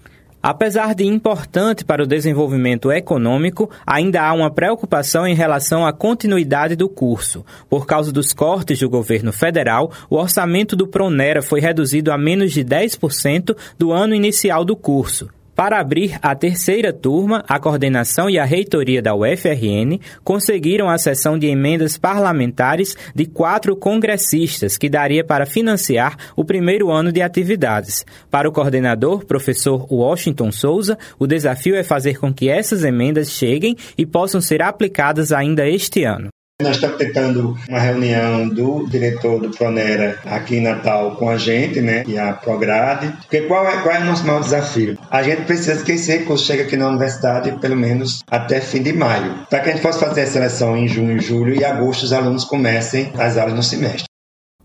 Apesar 0.44 0.96
de 0.96 1.06
importante 1.06 1.86
para 1.86 2.02
o 2.02 2.08
desenvolvimento 2.08 2.92
econômico, 2.92 3.70
ainda 3.86 4.24
há 4.24 4.34
uma 4.34 4.50
preocupação 4.50 5.28
em 5.28 5.36
relação 5.36 5.86
à 5.86 5.94
continuidade 5.94 6.76
do 6.76 6.90
curso. 6.90 7.46
Por 7.70 7.86
causa 7.86 8.12
dos 8.12 8.34
cortes 8.34 8.80
do 8.80 8.90
governo 8.90 9.32
federal, 9.32 9.92
o 10.10 10.16
orçamento 10.16 10.76
do 10.76 10.88
Pronera 10.88 11.44
foi 11.44 11.62
reduzido 11.62 12.12
a 12.12 12.18
menos 12.18 12.52
de 12.52 12.66
10% 12.66 13.56
do 13.78 13.92
ano 13.92 14.16
inicial 14.16 14.66
do 14.66 14.76
curso. 14.76 15.30
Para 15.62 15.80
abrir 15.80 16.18
a 16.24 16.34
terceira 16.34 16.92
turma, 16.92 17.44
a 17.48 17.60
coordenação 17.60 18.28
e 18.28 18.40
a 18.40 18.44
reitoria 18.44 19.00
da 19.00 19.14
UFRN 19.14 20.00
conseguiram 20.24 20.90
a 20.90 20.98
sessão 20.98 21.38
de 21.38 21.46
emendas 21.46 22.00
parlamentares 22.00 22.98
de 23.14 23.28
quatro 23.28 23.76
congressistas, 23.76 24.76
que 24.76 24.90
daria 24.90 25.24
para 25.24 25.46
financiar 25.46 26.18
o 26.36 26.44
primeiro 26.44 26.90
ano 26.90 27.12
de 27.12 27.22
atividades. 27.22 28.04
Para 28.28 28.50
o 28.50 28.52
coordenador, 28.52 29.24
professor 29.24 29.86
Washington 29.94 30.52
Souza, 30.52 30.98
o 31.20 31.28
desafio 31.28 31.76
é 31.76 31.84
fazer 31.84 32.18
com 32.18 32.34
que 32.34 32.50
essas 32.50 32.84
emendas 32.84 33.30
cheguem 33.30 33.76
e 33.96 34.04
possam 34.04 34.42
ser 34.42 34.64
aplicadas 34.64 35.32
ainda 35.32 35.70
este 35.70 36.04
ano. 36.04 36.30
Nós 36.62 36.76
estamos 36.76 36.98
tentando 36.98 37.58
uma 37.68 37.80
reunião 37.80 38.48
do 38.48 38.86
diretor 38.88 39.42
do 39.42 39.50
Pronera 39.50 40.20
aqui 40.26 40.58
em 40.58 40.62
Natal 40.62 41.16
com 41.16 41.30
a 41.30 41.38
gente, 41.38 41.82
né, 41.82 42.04
e 42.08 42.18
a 42.18 42.34
Prograde, 42.34 43.12
porque 43.22 43.42
qual 43.42 43.68
é, 43.68 43.78
qual 43.82 43.96
é 43.96 44.00
o 44.00 44.06
nosso 44.06 44.26
maior 44.26 44.42
desafio? 44.42 44.98
A 45.10 45.24
gente 45.24 45.44
precisa 45.44 45.84
que 45.84 45.94
esse 45.94 46.12
recurso 46.12 46.46
chegue 46.46 46.64
aqui 46.64 46.78
na 46.78 46.88
universidade 46.88 47.52
pelo 47.60 47.76
menos 47.76 48.24
até 48.30 48.62
fim 48.62 48.82
de 48.82 48.94
maio, 48.94 49.46
para 49.50 49.60
que 49.60 49.70
a 49.70 49.74
gente 49.74 49.82
possa 49.82 50.06
fazer 50.06 50.22
a 50.22 50.28
seleção 50.28 50.78
em 50.78 50.88
junho, 50.88 51.20
julho 51.20 51.56
e 51.56 51.66
agosto 51.66 52.04
os 52.04 52.14
alunos 52.14 52.44
comecem 52.44 53.12
as 53.18 53.38
aulas 53.38 53.56
no 53.56 53.64
semestre. 53.64 54.11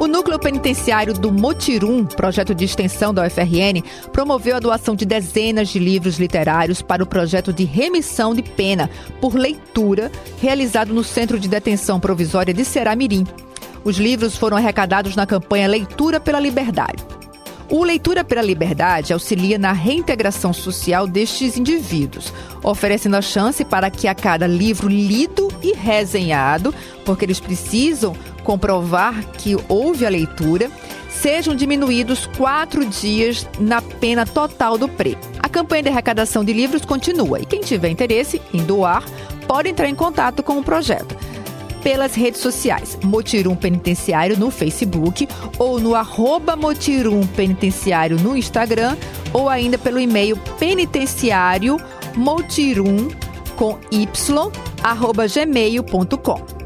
O 0.04 0.06
Núcleo 0.06 0.38
Penitenciário 0.38 1.14
do 1.14 1.32
Motirum, 1.32 2.04
projeto 2.04 2.54
de 2.54 2.62
extensão 2.62 3.14
da 3.14 3.26
UFRN, 3.26 3.82
promoveu 4.12 4.54
a 4.54 4.61
doação 4.61 4.94
de 4.94 5.06
dezenas 5.06 5.70
de 5.70 5.78
livros 5.78 6.18
literários 6.18 6.82
para 6.82 7.02
o 7.02 7.06
projeto 7.06 7.54
de 7.54 7.64
remissão 7.64 8.34
de 8.34 8.42
pena 8.42 8.90
por 9.18 9.34
leitura, 9.34 10.12
realizado 10.42 10.92
no 10.92 11.02
Centro 11.02 11.40
de 11.40 11.49
Detenção 11.49 11.99
Provisória 11.99 12.52
de 12.52 12.66
Seramirim. 12.66 13.26
Os 13.82 13.96
livros 13.96 14.37
foram 14.37 14.58
arrecadados 14.58 15.16
na 15.16 15.25
campanha 15.25 15.66
Leitura 15.66 16.20
pela 16.20 16.38
Liberdade. 16.38 17.02
O 17.71 17.83
Leitura 17.83 18.23
pela 18.23 18.42
Liberdade 18.42 19.12
auxilia 19.12 19.59
na 19.59 19.73
reintegração 19.73 20.52
social 20.52 21.06
destes 21.06 21.56
indivíduos, 21.56 22.33
oferecendo 22.62 23.16
a 23.16 23.23
chance 23.23 23.64
para 23.64 23.90
que 23.90 24.06
a 24.06 24.14
cada 24.14 24.47
livro 24.47 24.87
lido 24.87 25.49
e 25.62 25.73
resenhado, 25.73 26.75
porque 27.04 27.25
eles 27.25 27.40
precisam 27.40 28.14
comprovar 28.42 29.25
que 29.38 29.56
houve 29.66 30.04
a 30.04 30.11
leitura, 30.11 30.71
sejam 31.09 31.56
diminuídos 31.56 32.26
quatro 32.37 32.85
dias 32.85 33.49
na 33.59 33.80
pena 33.80 34.26
total 34.26 34.76
do 34.76 34.87
PRE. 34.87 35.16
A 35.38 35.49
campanha 35.49 35.85
de 35.85 35.88
arrecadação 35.88 36.44
de 36.44 36.52
livros 36.52 36.85
continua 36.85 37.40
e 37.40 37.47
quem 37.47 37.62
tiver 37.62 37.88
interesse 37.88 38.42
em 38.52 38.62
doar 38.62 39.04
pode 39.47 39.71
entrar 39.71 39.88
em 39.88 39.94
contato 39.94 40.42
com 40.42 40.59
o 40.59 40.64
projeto 40.64 41.16
pelas 41.85 42.14
redes 42.14 42.41
sociais. 42.41 42.99
Motirum 43.05 43.55
Penitenciário 43.55 44.38
no 44.38 44.50
Facebook 44.50 45.29
ou 45.59 45.79
no 45.79 45.95
arroba 45.95 46.57
Motirum 46.57 47.25
Penitenciário 47.26 48.19
no 48.19 48.35
Instagram 48.35 48.97
ou 49.33 49.50
ainda 49.50 49.76
pelo 49.76 50.00
e-mail 50.00 50.37
penitenciário 50.59 51.76
motirum 52.17 53.09
com 53.57 53.79
y 53.93 54.09
arroba 54.83 55.26
gmail.com. 55.29 56.64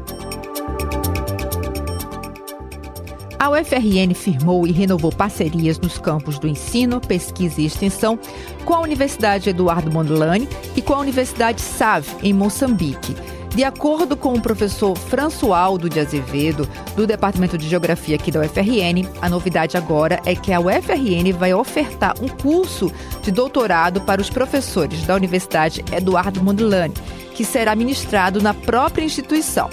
A 3.37 3.49
UFRN 3.51 4.13
firmou 4.13 4.67
e 4.67 4.71
renovou 4.71 5.11
parcerias 5.11 5.79
nos 5.79 5.97
campos 5.97 6.37
do 6.37 6.47
ensino, 6.47 6.99
pesquisa 6.99 7.61
e 7.61 7.65
extensão 7.65 8.19
com 8.65 8.73
a 8.73 8.81
Universidade 8.81 9.49
Eduardo 9.49 9.91
Mondlane 9.91 10.47
e 10.75 10.81
com 10.81 10.93
a 10.93 10.99
Universidade 10.99 11.61
SAV, 11.61 12.05
em 12.21 12.33
Moçambique. 12.33 13.15
De 13.55 13.63
acordo 13.63 14.15
com 14.15 14.33
o 14.33 14.41
professor 14.41 14.95
Françoaldo 14.95 15.89
de 15.89 15.99
Azevedo, 15.99 16.69
do 16.95 17.07
Departamento 17.07 17.57
de 17.57 17.67
Geografia 17.67 18.15
aqui 18.15 18.31
da 18.31 18.41
UFRN, 18.41 19.07
a 19.21 19.27
novidade 19.27 19.75
agora 19.75 20.19
é 20.25 20.35
que 20.35 20.53
a 20.53 20.59
UFRN 20.59 21.33
vai 21.37 21.53
ofertar 21.53 22.13
um 22.21 22.27
curso 22.27 22.91
de 23.21 23.31
doutorado 23.31 24.01
para 24.01 24.21
os 24.21 24.29
professores 24.29 25.03
da 25.03 25.15
Universidade 25.15 25.83
Eduardo 25.91 26.43
Mondlane, 26.43 26.93
que 27.33 27.43
será 27.43 27.75
ministrado 27.75 28.41
na 28.41 28.53
própria 28.53 29.03
instituição. 29.03 29.69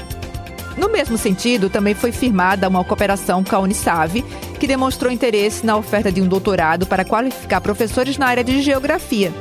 No 0.76 0.90
mesmo 0.90 1.16
sentido, 1.16 1.70
também 1.70 1.94
foi 1.94 2.12
firmada 2.12 2.68
uma 2.68 2.84
cooperação 2.84 3.44
com 3.44 3.56
a 3.56 3.60
Unisave, 3.60 4.22
que 4.58 4.66
demonstrou 4.66 5.12
interesse 5.12 5.64
na 5.64 5.76
oferta 5.76 6.10
de 6.10 6.20
um 6.20 6.28
doutorado 6.28 6.86
para 6.86 7.04
qualificar 7.04 7.60
professores 7.60 8.18
na 8.18 8.26
área 8.26 8.44
de 8.44 8.60
geografia. 8.62 9.32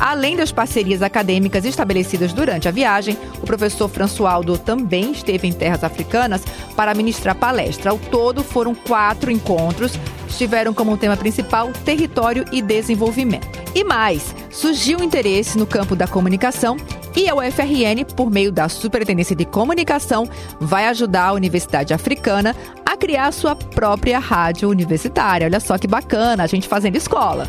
Além 0.00 0.34
das 0.34 0.50
parcerias 0.50 1.02
acadêmicas 1.02 1.66
estabelecidas 1.66 2.32
durante 2.32 2.66
a 2.66 2.70
viagem, 2.70 3.18
o 3.42 3.46
professor 3.46 3.86
Françoaldo 3.86 4.56
também 4.56 5.12
esteve 5.12 5.46
em 5.46 5.52
terras 5.52 5.84
africanas 5.84 6.42
para 6.74 6.94
ministrar 6.94 7.34
palestra. 7.34 7.90
Ao 7.90 7.98
todo, 7.98 8.42
foram 8.42 8.74
quatro 8.74 9.30
encontros, 9.30 9.92
tiveram 10.38 10.72
como 10.72 10.96
tema 10.96 11.18
principal 11.18 11.70
território 11.84 12.46
e 12.50 12.62
desenvolvimento. 12.62 13.46
E 13.74 13.84
mais, 13.84 14.34
surgiu 14.50 15.04
interesse 15.04 15.58
no 15.58 15.66
campo 15.66 15.94
da 15.94 16.06
comunicação 16.06 16.78
e 17.14 17.28
a 17.28 17.34
UFRN, 17.34 18.04
por 18.16 18.30
meio 18.30 18.50
da 18.50 18.70
Superintendência 18.70 19.36
de 19.36 19.44
Comunicação, 19.44 20.26
vai 20.58 20.86
ajudar 20.86 21.26
a 21.26 21.32
Universidade 21.32 21.92
Africana 21.92 22.56
a 22.86 22.96
criar 22.96 23.32
sua 23.32 23.54
própria 23.54 24.18
rádio 24.18 24.70
universitária. 24.70 25.46
Olha 25.46 25.60
só 25.60 25.76
que 25.76 25.86
bacana, 25.86 26.44
a 26.44 26.46
gente 26.46 26.66
fazendo 26.66 26.96
escola. 26.96 27.46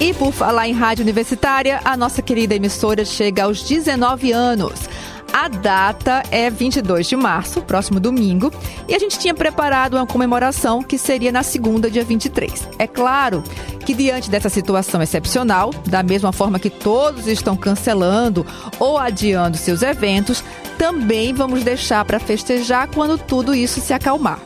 E 0.00 0.14
por 0.14 0.32
falar 0.32 0.68
em 0.68 0.72
rádio 0.72 1.02
universitária, 1.02 1.80
a 1.84 1.96
nossa 1.96 2.22
querida 2.22 2.54
emissora 2.54 3.04
chega 3.04 3.42
aos 3.42 3.62
19 3.62 4.30
anos. 4.30 4.88
A 5.32 5.48
data 5.48 6.22
é 6.30 6.48
22 6.48 7.06
de 7.08 7.16
março, 7.16 7.60
próximo 7.60 7.98
domingo, 7.98 8.52
e 8.86 8.94
a 8.94 8.98
gente 8.98 9.18
tinha 9.18 9.34
preparado 9.34 9.94
uma 9.94 10.06
comemoração 10.06 10.82
que 10.82 10.96
seria 10.96 11.32
na 11.32 11.42
segunda, 11.42 11.90
dia 11.90 12.04
23. 12.04 12.68
É 12.78 12.86
claro 12.86 13.42
que, 13.84 13.92
diante 13.92 14.30
dessa 14.30 14.48
situação 14.48 15.02
excepcional, 15.02 15.70
da 15.86 16.02
mesma 16.02 16.32
forma 16.32 16.60
que 16.60 16.70
todos 16.70 17.26
estão 17.26 17.56
cancelando 17.56 18.46
ou 18.78 18.98
adiando 18.98 19.56
seus 19.56 19.82
eventos, 19.82 20.44
também 20.78 21.34
vamos 21.34 21.64
deixar 21.64 22.04
para 22.04 22.20
festejar 22.20 22.88
quando 22.88 23.18
tudo 23.18 23.52
isso 23.52 23.80
se 23.80 23.92
acalmar. 23.92 24.40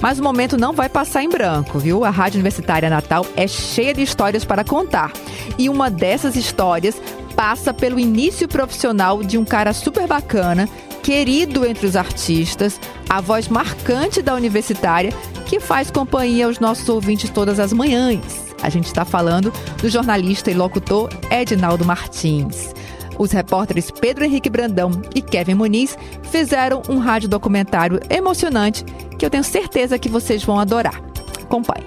Mas 0.00 0.18
o 0.18 0.22
momento 0.22 0.56
não 0.56 0.72
vai 0.72 0.88
passar 0.88 1.22
em 1.22 1.28
branco, 1.28 1.78
viu? 1.78 2.04
A 2.04 2.10
Rádio 2.10 2.36
Universitária 2.36 2.88
Natal 2.88 3.26
é 3.36 3.46
cheia 3.46 3.92
de 3.92 4.02
histórias 4.02 4.44
para 4.44 4.64
contar. 4.64 5.12
E 5.58 5.68
uma 5.68 5.90
dessas 5.90 6.36
histórias 6.36 7.00
passa 7.34 7.74
pelo 7.74 7.98
início 7.98 8.48
profissional 8.48 9.22
de 9.22 9.38
um 9.38 9.44
cara 9.44 9.72
super 9.72 10.06
bacana, 10.06 10.68
querido 11.02 11.64
entre 11.66 11.86
os 11.86 11.96
artistas, 11.96 12.80
a 13.08 13.20
voz 13.20 13.48
marcante 13.48 14.22
da 14.22 14.34
universitária, 14.34 15.12
que 15.46 15.58
faz 15.58 15.90
companhia 15.90 16.46
aos 16.46 16.58
nossos 16.58 16.88
ouvintes 16.88 17.30
todas 17.30 17.58
as 17.58 17.72
manhãs. 17.72 18.48
A 18.62 18.68
gente 18.68 18.86
está 18.86 19.04
falando 19.04 19.52
do 19.80 19.88
jornalista 19.88 20.50
e 20.50 20.54
locutor 20.54 21.08
Edinaldo 21.30 21.84
Martins. 21.84 22.74
Os 23.18 23.32
repórteres 23.32 23.90
Pedro 23.90 24.24
Henrique 24.24 24.48
Brandão 24.48 24.90
e 25.14 25.20
Kevin 25.20 25.54
Muniz 25.54 25.98
fizeram 26.22 26.82
um 26.88 26.98
rádio 26.98 27.28
documentário 27.28 28.00
emocionante 28.08 28.84
que 29.18 29.26
eu 29.26 29.30
tenho 29.30 29.44
certeza 29.44 29.98
que 29.98 30.08
vocês 30.08 30.44
vão 30.44 30.58
adorar. 30.58 31.02
Acompanhe. 31.42 31.84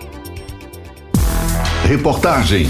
Reportagem. 1.85 2.67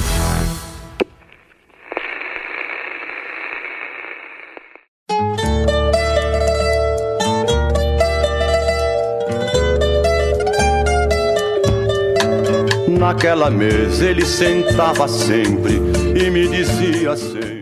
Naquela 12.87 13.49
mesa 13.49 14.05
ele 14.05 14.25
sentava 14.25 15.07
sempre 15.07 15.73
e 16.15 16.29
me 16.29 16.47
dizia 16.47 17.11
assim. 17.11 17.61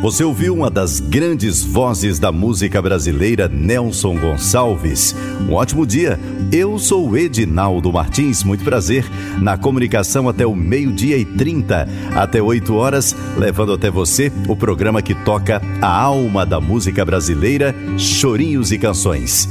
Você 0.00 0.24
ouviu 0.24 0.54
uma 0.54 0.70
das 0.70 0.98
grandes 0.98 1.62
vozes 1.62 2.18
da 2.18 2.32
música 2.32 2.80
brasileira, 2.80 3.46
Nelson 3.48 4.16
Gonçalves. 4.16 5.14
Um 5.46 5.52
ótimo 5.52 5.86
dia. 5.86 6.18
Eu 6.50 6.78
sou 6.78 7.18
Edinaldo 7.18 7.92
Martins, 7.92 8.42
muito 8.42 8.64
prazer. 8.64 9.04
Na 9.42 9.58
comunicação 9.58 10.26
até 10.26 10.46
o 10.46 10.56
meio-dia 10.56 11.18
e 11.18 11.26
30, 11.26 11.86
até 12.16 12.40
8 12.40 12.74
horas, 12.74 13.14
levando 13.36 13.74
até 13.74 13.90
você 13.90 14.32
o 14.48 14.56
programa 14.56 15.02
que 15.02 15.14
toca 15.14 15.60
a 15.82 16.00
alma 16.02 16.46
da 16.46 16.58
música 16.58 17.04
brasileira, 17.04 17.74
chorinhos 17.98 18.72
e 18.72 18.78
canções. 18.78 19.50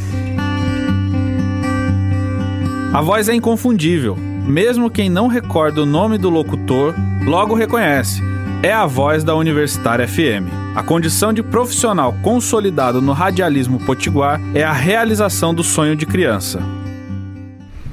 A 2.91 3.01
voz 3.03 3.29
é 3.29 3.35
inconfundível. 3.35 4.17
Mesmo 4.47 4.89
quem 4.89 5.11
não 5.11 5.27
recorda 5.27 5.83
o 5.83 5.85
nome 5.85 6.17
do 6.17 6.27
locutor, 6.27 6.95
logo 7.23 7.53
reconhece 7.53 8.28
é 8.61 8.73
a 8.73 8.85
voz 8.85 9.23
da 9.23 9.33
Universitária 9.35 10.05
FM. 10.05 10.51
A 10.75 10.83
condição 10.83 11.31
de 11.31 11.41
profissional 11.41 12.13
consolidado 12.21 13.01
no 13.01 13.13
radialismo 13.13 13.79
potiguar 13.79 14.39
é 14.53 14.63
a 14.63 14.73
realização 14.73 15.53
do 15.53 15.63
sonho 15.63 15.95
de 15.95 16.05
criança. 16.05 16.61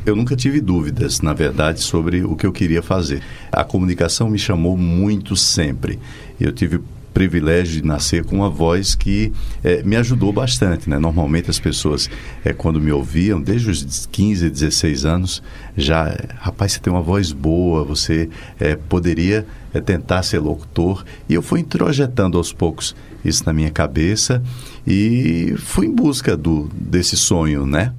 Eu 0.04 0.16
nunca 0.16 0.34
tive 0.34 0.60
dúvidas, 0.60 1.20
na 1.20 1.32
verdade, 1.32 1.80
sobre 1.80 2.24
o 2.24 2.34
que 2.34 2.46
eu 2.46 2.52
queria 2.52 2.82
fazer. 2.82 3.22
A 3.52 3.62
comunicação 3.62 4.28
me 4.28 4.38
chamou 4.38 4.76
muito 4.76 5.36
sempre. 5.36 6.00
Eu 6.40 6.52
tive 6.52 6.80
privilégio 7.16 7.80
de 7.80 7.88
nascer 7.88 8.26
com 8.26 8.36
uma 8.36 8.50
voz 8.50 8.94
que 8.94 9.32
é, 9.64 9.82
me 9.82 9.96
ajudou 9.96 10.30
bastante. 10.34 10.90
Né? 10.90 10.98
Normalmente 10.98 11.48
as 11.48 11.58
pessoas, 11.58 12.10
é, 12.44 12.52
quando 12.52 12.78
me 12.78 12.92
ouviam, 12.92 13.40
desde 13.40 13.70
os 13.70 14.06
15, 14.12 14.50
16 14.50 15.06
anos, 15.06 15.42
já, 15.74 16.14
rapaz, 16.40 16.72
você 16.72 16.78
tem 16.78 16.92
uma 16.92 17.00
voz 17.00 17.32
boa, 17.32 17.82
você 17.84 18.28
é, 18.60 18.76
poderia 18.76 19.46
é, 19.76 19.80
tentar 19.80 20.22
ser 20.22 20.38
locutor. 20.38 21.04
E 21.28 21.34
eu 21.34 21.42
fui 21.42 21.60
introjetando 21.60 22.38
aos 22.38 22.52
poucos 22.52 22.94
isso 23.24 23.44
na 23.44 23.52
minha 23.52 23.70
cabeça 23.70 24.42
e 24.86 25.54
fui 25.58 25.86
em 25.86 25.94
busca 25.94 26.36
do, 26.36 26.68
desse 26.72 27.16
sonho, 27.16 27.66
né? 27.66 27.92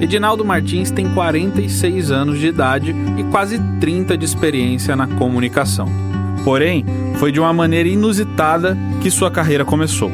Edinaldo 0.00 0.44
Martins 0.44 0.90
tem 0.90 1.08
46 1.12 2.10
anos 2.10 2.38
de 2.38 2.46
idade 2.46 2.94
e 3.18 3.24
quase 3.30 3.58
30 3.80 4.16
de 4.16 4.24
experiência 4.24 4.94
na 4.94 5.06
comunicação. 5.06 5.88
Porém, 6.44 6.84
foi 7.18 7.32
de 7.32 7.40
uma 7.40 7.52
maneira 7.52 7.88
inusitada 7.88 8.76
que 9.02 9.10
sua 9.10 9.30
carreira 9.30 9.64
começou. 9.64 10.10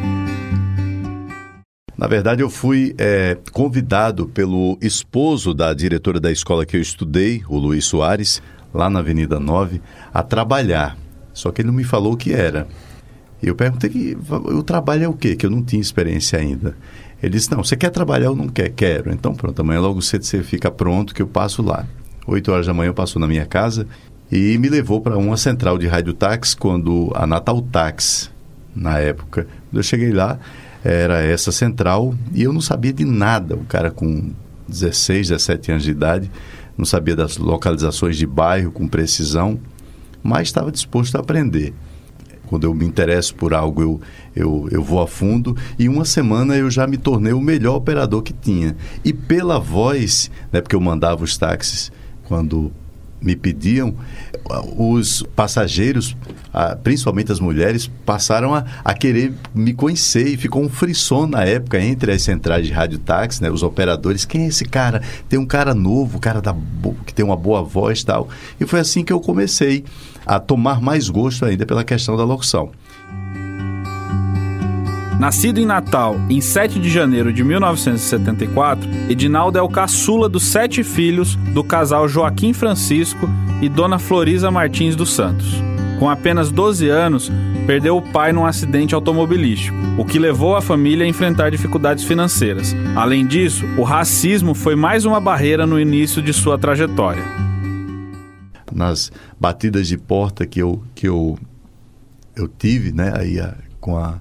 Na 1.97 2.09
verdade, 2.09 2.43
eu 2.43 2.51
fui 2.51 2.95
é, 2.99 3.37
convidado 3.53 4.27
pelo 4.27 4.77
esposo 4.81 5.55
da 5.55 5.73
diretora 5.73 6.19
da 6.19 6.33
escola 6.33 6.67
que 6.67 6.77
eu 6.77 6.81
estudei, 6.81 7.43
o 7.49 7.57
Luiz 7.57 7.85
Soares, 7.85 8.43
lá 8.75 8.91
na 8.91 8.99
Avenida 8.99 9.39
9, 9.39 9.81
a 10.13 10.23
trabalhar. 10.23 10.99
Só 11.33 11.51
que 11.51 11.63
ele 11.63 11.69
não 11.69 11.75
me 11.75 11.85
falou 11.85 12.13
o 12.13 12.17
que 12.17 12.33
era. 12.33 12.67
Eu 13.43 13.55
perguntei 13.55 13.91
que 13.91 14.17
o 14.31 14.63
trabalho 14.63 15.05
é 15.05 15.09
o 15.09 15.13
quê? 15.13 15.37
Que 15.37 15.47
eu 15.47 15.51
não 15.51 15.63
tinha 15.63 15.81
experiência 15.81 16.39
ainda. 16.39 16.77
Ele 17.23 17.33
disse, 17.33 17.51
não, 17.51 17.63
você 17.63 17.77
quer 17.77 17.91
trabalhar 17.91 18.31
ou 18.31 18.37
não 18.37 18.49
quer? 18.49 18.71
Quero. 18.71 19.13
Então 19.13 19.35
pronto, 19.35 19.61
amanhã 19.61 19.81
logo 19.81 20.03
cedo 20.03 20.25
você 20.25 20.43
fica 20.43 20.71
pronto 20.71 21.15
que 21.15 21.23
eu 21.23 21.27
passo 21.27 21.63
lá. 21.63 21.87
Oito 22.27 22.51
horas 22.51 22.67
da 22.67 22.75
manhã 22.75 22.89
eu 22.89 22.95
passo 22.95 23.19
na 23.19 23.27
minha 23.27 23.47
casa 23.47 23.87
e 24.33 24.57
me 24.59 24.69
levou 24.69 25.01
para 25.01 25.17
uma 25.17 25.37
central 25.37 25.79
de 25.79 25.87
radiotáxi 25.87 26.57
quando 26.57 27.13
a 27.15 27.27
Natal 27.27 27.61
Tax, 27.61 28.31
na 28.75 28.99
época. 28.99 29.47
Quando 29.71 29.77
eu 29.77 29.83
cheguei 29.83 30.13
lá, 30.13 30.39
era 30.83 31.23
essa 31.23 31.53
central 31.53 32.15
e 32.33 32.43
eu 32.43 32.53
não 32.53 32.61
sabia 32.61 32.93
de 32.93 33.05
nada. 33.05 33.55
O 33.57 33.65
cara 33.65 33.91
com 33.91 34.33
16, 34.69 35.29
17 35.29 35.73
anos 35.73 35.85
de 35.85 35.91
idade 35.91 36.31
não 36.77 36.85
sabia 36.85 37.15
das 37.15 37.37
localizações 37.37 38.17
de 38.17 38.27
bairro 38.27 38.73
com 38.73 38.89
precisão, 38.89 39.61
mas 40.23 40.49
estava 40.49 40.73
disposto 40.73 41.17
a 41.17 41.21
aprender. 41.21 41.75
Quando 42.47 42.65
eu 42.65 42.75
me 42.75 42.85
interesso 42.85 43.35
por 43.35 43.55
algo, 43.55 43.83
eu, 43.83 44.01
eu, 44.35 44.69
eu 44.71 44.83
vou 44.83 45.01
a 45.01 45.07
fundo. 45.07 45.57
E 45.79 45.89
uma 45.89 46.05
semana 46.05 46.57
eu 46.57 46.71
já 46.71 46.87
me 46.87 46.97
tornei 46.97 47.33
o 47.33 47.41
melhor 47.41 47.77
operador 47.77 48.23
que 48.23 48.33
tinha. 48.33 48.77
E 49.05 49.13
pela 49.13 49.59
voz, 49.59 50.31
né, 50.53 50.61
porque 50.61 50.77
eu 50.77 50.81
mandava 50.81 51.25
os 51.25 51.37
táxis 51.37 51.91
quando 52.25 52.71
me 53.25 53.35
pediam, 53.35 53.95
os 54.77 55.23
passageiros, 55.35 56.15
principalmente 56.83 57.33
as 57.33 57.41
mulheres, 57.41 57.91
passaram 58.05 58.55
a, 58.55 58.65
a 58.85 58.93
querer 58.95 59.33
me 59.55 59.73
conhecer 59.73 60.29
e 60.29 60.37
ficou 60.37 60.63
um 60.63 60.69
frisson 60.69 61.27
na 61.27 61.45
época 61.45 61.81
entre 61.81 62.13
as 62.13 62.23
centrais 62.23 62.67
de 62.67 62.73
rádio 62.73 62.99
táxi, 62.99 63.43
né, 63.43 63.51
os 63.51 63.63
operadores. 63.63 64.25
Quem 64.25 64.43
é 64.45 64.47
esse 64.49 64.65
cara? 64.65 65.03
Tem 65.29 65.39
um 65.39 65.47
cara 65.47 65.75
novo, 65.75 66.21
cara 66.21 66.41
da, 66.41 66.55
que 67.07 67.15
tem 67.15 67.25
uma 67.25 67.37
boa 67.37 67.63
voz 67.63 68.05
tal. 68.05 68.29
E 68.61 68.67
foi 68.67 68.81
assim 68.81 69.03
que 69.03 69.13
eu 69.13 69.21
comecei 69.21 69.85
a 70.27 70.39
tomar 70.39 70.81
mais 70.81 71.09
gosto 71.09 71.45
ainda 71.45 71.65
pela 71.67 71.85
questão 71.85 72.17
da 72.17 72.25
locução. 72.25 72.71
Nascido 75.19 75.59
em 75.59 75.65
Natal 75.67 76.17
em 76.29 76.41
7 76.41 76.79
de 76.79 76.91
janeiro 76.91 77.33
de 77.33 77.45
1974, 77.45 78.89
Edinaldo 79.09 79.59
é 79.59 79.63
o 79.63 79.69
caçula 79.69 80.29
dos 80.29 80.43
sete 80.43 80.83
filhos 80.83 81.37
do 81.37 81.63
casal 81.63 82.09
Joaquim 82.09 82.53
Francisco 82.53 83.29
e 83.63 83.69
Dona 83.69 83.99
Florisa 83.99 84.51
Martins 84.51 84.97
dos 84.97 85.13
Santos. 85.15 85.63
Com 85.99 86.11
apenas 86.11 86.51
12 86.51 86.89
anos, 86.89 87.31
perdeu 87.67 87.97
o 87.97 88.03
pai 88.03 88.33
num 88.33 88.45
acidente 88.45 88.95
automobilístico, 88.95 89.77
o 89.97 90.05
que 90.05 90.19
levou 90.19 90.57
a 90.57 90.61
família 90.61 91.07
a 91.07 91.09
enfrentar 91.09 91.51
dificuldades 91.51 92.05
financeiras. 92.05 92.75
Além 92.97 93.25
disso, 93.25 93.65
o 93.79 93.83
racismo 93.83 94.53
foi 94.53 94.75
mais 94.75 95.05
uma 95.05 95.21
barreira 95.21 95.65
no 95.65 95.81
início 95.81 96.21
de 96.21 96.33
sua 96.33 96.59
trajetória. 96.59 97.23
Nas 98.73 99.13
batidas 99.39 99.87
de 99.87 99.97
porta 99.97 100.45
que 100.45 100.61
eu, 100.61 100.83
que 100.95 101.07
eu, 101.07 101.39
eu 102.35 102.49
tive, 102.49 102.91
né, 102.91 103.13
aí 103.17 103.39
a, 103.39 103.55
com 103.81 103.97
a 103.97 104.21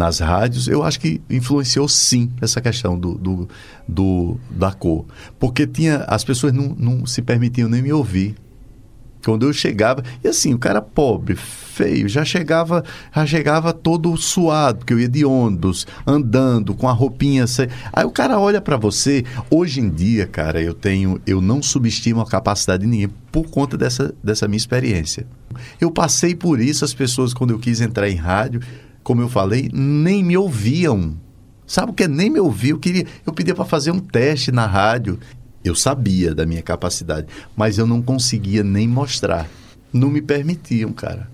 nas 0.00 0.18
rádios, 0.18 0.66
eu 0.66 0.82
acho 0.82 0.98
que 0.98 1.20
influenciou 1.28 1.86
sim 1.86 2.30
essa 2.40 2.58
questão 2.58 2.98
do, 2.98 3.16
do, 3.16 3.48
do 3.86 4.40
da 4.50 4.72
cor. 4.72 5.04
Porque 5.38 5.66
tinha 5.66 5.98
as 6.08 6.24
pessoas 6.24 6.54
não, 6.54 6.74
não 6.74 7.04
se 7.04 7.20
permitiam 7.20 7.68
nem 7.68 7.82
me 7.82 7.92
ouvir. 7.92 8.34
Quando 9.22 9.46
eu 9.46 9.52
chegava, 9.52 10.02
e 10.24 10.28
assim, 10.28 10.54
o 10.54 10.58
cara 10.58 10.80
pobre, 10.80 11.36
feio, 11.36 12.08
já 12.08 12.24
chegava, 12.24 12.82
já 13.14 13.26
chegava 13.26 13.74
todo 13.74 14.16
suado, 14.16 14.78
porque 14.78 14.94
eu 14.94 14.98
ia 14.98 15.08
de 15.10 15.26
ônibus, 15.26 15.86
andando, 16.06 16.74
com 16.74 16.88
a 16.88 16.92
roupinha. 16.92 17.44
Aí 17.92 18.06
o 18.06 18.10
cara 18.10 18.40
olha 18.40 18.62
para 18.62 18.78
você. 18.78 19.22
Hoje 19.50 19.82
em 19.82 19.90
dia, 19.90 20.26
cara, 20.26 20.62
eu 20.62 20.72
tenho, 20.72 21.20
eu 21.26 21.42
não 21.42 21.62
subestimo 21.62 22.22
a 22.22 22.26
capacidade 22.26 22.84
de 22.84 22.88
ninguém 22.88 23.10
por 23.30 23.50
conta 23.50 23.76
dessa, 23.76 24.14
dessa 24.24 24.48
minha 24.48 24.56
experiência. 24.56 25.26
Eu 25.78 25.90
passei 25.90 26.34
por 26.34 26.58
isso, 26.58 26.86
as 26.86 26.94
pessoas, 26.94 27.34
quando 27.34 27.50
eu 27.50 27.58
quis 27.58 27.82
entrar 27.82 28.08
em 28.08 28.16
rádio, 28.16 28.62
como 29.10 29.22
eu 29.22 29.28
falei, 29.28 29.68
nem 29.74 30.22
me 30.22 30.36
ouviam. 30.36 31.16
Sabe 31.66 31.90
o 31.90 31.92
que 31.92 32.04
é 32.04 32.08
nem 32.08 32.30
me 32.30 32.38
ouvir? 32.38 32.70
Eu, 32.70 32.78
queria, 32.78 33.04
eu 33.26 33.32
pedia 33.32 33.56
para 33.56 33.64
fazer 33.64 33.90
um 33.90 33.98
teste 33.98 34.52
na 34.52 34.66
rádio. 34.66 35.18
Eu 35.64 35.74
sabia 35.74 36.32
da 36.32 36.46
minha 36.46 36.62
capacidade, 36.62 37.26
mas 37.56 37.76
eu 37.76 37.88
não 37.88 38.00
conseguia 38.00 38.62
nem 38.62 38.86
mostrar. 38.86 39.48
Não 39.92 40.08
me 40.08 40.22
permitiam, 40.22 40.92
cara. 40.92 41.28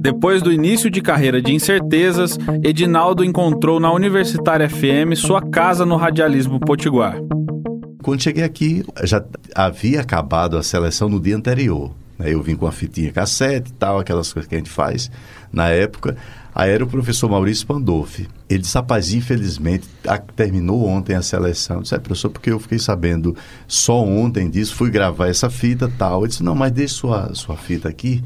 Depois 0.00 0.42
do 0.42 0.52
início 0.52 0.90
de 0.90 1.00
carreira 1.00 1.40
de 1.40 1.54
incertezas, 1.54 2.36
Edinaldo 2.64 3.24
encontrou 3.24 3.78
na 3.78 3.92
Universitária 3.92 4.68
FM 4.68 5.14
sua 5.14 5.40
casa 5.40 5.86
no 5.86 5.94
radialismo 5.94 6.58
potiguar. 6.58 7.16
Quando 8.02 8.24
cheguei 8.24 8.42
aqui, 8.42 8.84
já 9.04 9.24
havia 9.54 10.00
acabado 10.00 10.58
a 10.58 10.64
seleção 10.64 11.08
no 11.08 11.20
dia 11.20 11.36
anterior. 11.36 11.92
Né? 12.18 12.34
Eu 12.34 12.42
vim 12.42 12.56
com 12.56 12.66
a 12.66 12.72
fitinha 12.72 13.12
cassete 13.12 13.70
e 13.70 13.74
tal, 13.74 14.00
aquelas 14.00 14.32
coisas 14.32 14.48
que 14.48 14.56
a 14.56 14.58
gente 14.58 14.68
faz 14.68 15.08
na 15.52 15.68
época. 15.68 16.16
Aí 16.54 16.70
era 16.70 16.84
o 16.84 16.86
professor 16.86 17.30
Maurício 17.30 17.66
Pandolfi. 17.66 18.28
Ele 18.48 18.60
disse, 18.60 18.74
rapaz, 18.74 19.12
infelizmente, 19.12 19.88
a, 20.06 20.18
terminou 20.18 20.86
ontem 20.86 21.14
a 21.14 21.22
seleção. 21.22 21.76
Eu 21.76 21.82
disse, 21.82 21.94
é, 21.94 21.98
professor, 21.98 22.30
porque 22.30 22.50
eu 22.50 22.60
fiquei 22.60 22.78
sabendo 22.78 23.34
só 23.66 24.04
ontem 24.04 24.50
disso, 24.50 24.74
fui 24.74 24.90
gravar 24.90 25.28
essa 25.28 25.48
fita 25.48 25.90
tal. 25.96 26.20
Ele 26.20 26.28
disse, 26.28 26.42
não, 26.42 26.54
mas 26.54 26.72
deixe 26.72 26.94
sua, 26.94 27.34
sua 27.34 27.56
fita 27.56 27.88
aqui. 27.88 28.22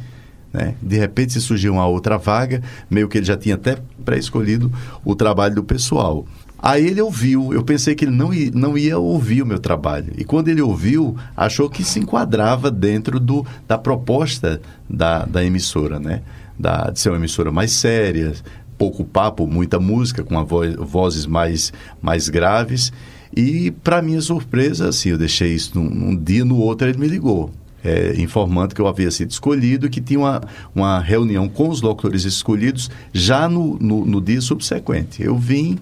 Né? 0.53 0.75
De 0.83 0.97
repente, 0.97 1.35
se 1.35 1.41
surgiu 1.41 1.75
uma 1.75 1.87
outra 1.87 2.19
vaga, 2.19 2.63
meio 2.91 3.09
que 3.09 3.19
ele 3.19 3.27
já 3.27 3.37
tinha 3.37 3.55
até 3.55 3.79
pré-escolhido 4.05 4.73
o 5.05 5.15
trabalho 5.15 5.55
do 5.55 5.65
pessoal. 5.65 6.27
Aí 6.59 6.87
ele 6.87 7.01
ouviu, 7.01 7.53
eu 7.53 7.63
pensei 7.63 7.95
que 7.95 8.07
ele 8.07 8.17
não 8.17 8.33
ia, 8.33 8.51
não 8.53 8.77
ia 8.77 8.99
ouvir 8.99 9.43
o 9.43 9.47
meu 9.47 9.59
trabalho. 9.59 10.13
E 10.17 10.25
quando 10.25 10.49
ele 10.49 10.63
ouviu, 10.63 11.15
achou 11.37 11.69
que 11.69 11.85
se 11.85 12.01
enquadrava 12.01 12.71
dentro 12.71 13.21
do, 13.21 13.47
da 13.69 13.77
proposta 13.77 14.61
da, 14.89 15.25
da 15.27 15.45
emissora, 15.45 16.01
né? 16.01 16.23
Da, 16.59 16.91
de 16.91 16.99
ser 16.99 17.11
uma 17.11 17.19
emissora 17.19 17.53
mais 17.53 17.73
séria, 17.73 18.33
pouco 18.79 19.05
papo, 19.05 19.47
muita 19.47 19.79
música, 19.79 20.25
com 20.25 20.43
voz, 20.45 20.75
vozes 20.77 21.27
mais, 21.27 21.73
mais 22.01 22.29
graves. 22.29 22.93
E, 23.37 23.71
para 23.71 24.01
minha 24.01 24.21
surpresa, 24.21 24.89
assim, 24.89 25.11
eu 25.11 25.19
deixei 25.19 25.53
isso 25.55 25.73
num, 25.75 25.89
num 25.89 26.17
dia, 26.17 26.45
no 26.45 26.57
outro 26.57 26.89
ele 26.89 26.99
me 26.99 27.07
ligou. 27.07 27.51
É, 27.85 28.21
informando 28.21 28.75
que 28.75 28.81
eu 28.81 28.89
havia 28.89 29.11
sido 29.11 29.31
escolhido, 29.31 29.89
que 29.89 30.01
tinha 30.01 30.19
uma, 30.19 30.43
uma 30.75 30.99
reunião 30.99 31.49
com 31.49 31.69
os 31.69 31.81
locutores 31.81 32.25
escolhidos 32.25 32.91
já 33.13 33.49
no, 33.49 33.79
no, 33.79 34.05
no 34.05 34.21
dia 34.21 34.41
subsequente. 34.41 35.23
Eu 35.23 35.37
vim 35.37 35.79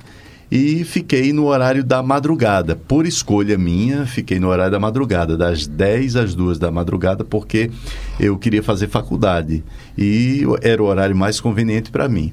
e 0.55 0.85
fiquei 0.85 1.33
no 1.33 1.47
horário 1.47 1.83
da 1.83 2.01
madrugada. 2.01 2.77
Por 2.77 3.07
escolha 3.07 3.59
minha, 3.59 4.07
fiquei 4.07 4.39
no 4.39 4.47
horário 4.47 4.71
da 4.71 4.79
madrugada, 4.79 5.37
das 5.37 5.67
10 5.67 6.15
às 6.15 6.33
2 6.33 6.61
da 6.61 6.71
madrugada, 6.71 7.25
porque 7.25 7.73
eu 8.21 8.39
queria 8.39 8.63
fazer 8.63 8.87
faculdade 8.87 9.65
e 9.99 10.43
era 10.63 10.81
o 10.81 10.87
horário 10.87 11.17
mais 11.17 11.41
conveniente 11.41 11.91
para 11.91 12.09
mim. 12.09 12.33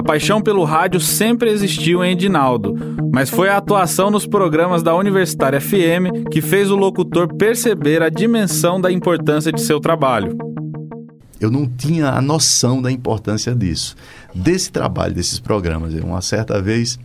A 0.00 0.04
paixão 0.04 0.40
pelo 0.40 0.64
rádio 0.64 1.00
sempre 1.00 1.50
existiu 1.50 2.02
em 2.02 2.12
Edinaldo, 2.12 2.74
mas 3.12 3.28
foi 3.28 3.50
a 3.50 3.58
atuação 3.58 4.10
nos 4.10 4.26
programas 4.26 4.82
da 4.82 4.96
Universitária 4.96 5.60
FM 5.60 6.30
que 6.32 6.40
fez 6.40 6.70
o 6.70 6.76
locutor 6.76 7.28
perceber 7.36 8.02
a 8.02 8.08
dimensão 8.08 8.80
da 8.80 8.90
importância 8.90 9.52
de 9.52 9.60
seu 9.60 9.78
trabalho. 9.78 10.34
Eu 11.40 11.50
não 11.50 11.66
tinha 11.66 12.10
a 12.10 12.20
noção 12.20 12.82
da 12.82 12.90
importância 12.90 13.54
disso, 13.54 13.94
desse 14.34 14.72
trabalho, 14.72 15.14
desses 15.14 15.38
programas. 15.38 15.94
Uma 15.94 16.20
certa 16.20 16.60
vez, 16.60 16.98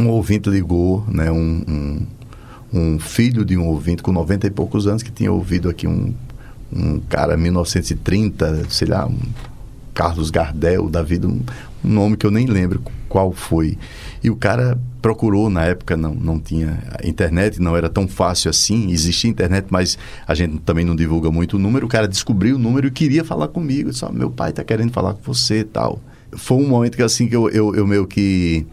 um 0.00 0.08
ouvinte 0.08 0.50
ligou, 0.50 1.04
né, 1.08 1.30
um, 1.30 1.64
um, 1.68 2.06
um 2.72 2.98
filho 2.98 3.44
de 3.44 3.56
um 3.56 3.66
ouvinte 3.66 4.02
com 4.02 4.12
90 4.12 4.46
e 4.46 4.50
poucos 4.50 4.86
anos 4.86 5.02
que 5.02 5.10
tinha 5.10 5.32
ouvido 5.32 5.68
aqui 5.68 5.86
um, 5.86 6.12
um 6.72 7.00
cara 7.00 7.36
1930, 7.36 8.68
sei 8.70 8.88
lá, 8.88 9.06
um 9.06 9.18
Carlos 9.94 10.30
Gardel 10.30 10.90
da 10.90 11.02
vida, 11.02 11.26
um, 11.26 11.40
um 11.84 11.88
nome 11.88 12.16
que 12.16 12.26
eu 12.26 12.30
nem 12.30 12.46
lembro 12.46 12.82
qual 13.16 13.32
foi. 13.32 13.78
E 14.22 14.28
o 14.28 14.36
cara 14.36 14.78
procurou, 15.00 15.48
na 15.48 15.64
época 15.64 15.96
não, 15.96 16.14
não 16.14 16.38
tinha 16.38 16.78
internet, 17.02 17.58
não 17.62 17.74
era 17.74 17.88
tão 17.88 18.06
fácil 18.06 18.50
assim, 18.50 18.90
existia 18.90 19.30
internet, 19.30 19.68
mas 19.70 19.96
a 20.26 20.34
gente 20.34 20.58
também 20.58 20.84
não 20.84 20.94
divulga 20.94 21.30
muito 21.30 21.56
o 21.56 21.58
número. 21.58 21.86
O 21.86 21.88
cara 21.88 22.06
descobriu 22.06 22.56
o 22.56 22.58
número 22.58 22.88
e 22.88 22.90
queria 22.90 23.24
falar 23.24 23.48
comigo. 23.48 23.88
Oh, 24.02 24.12
meu 24.12 24.30
pai 24.30 24.50
está 24.50 24.62
querendo 24.62 24.92
falar 24.92 25.14
com 25.14 25.22
você 25.22 25.60
e 25.60 25.64
tal. 25.64 25.98
Foi 26.32 26.58
um 26.58 26.68
momento 26.68 26.94
que 26.94 27.02
assim 27.02 27.26
que 27.26 27.34
eu, 27.34 27.48
eu, 27.48 27.74
eu 27.74 27.86
meio 27.86 28.06
que 28.06 28.66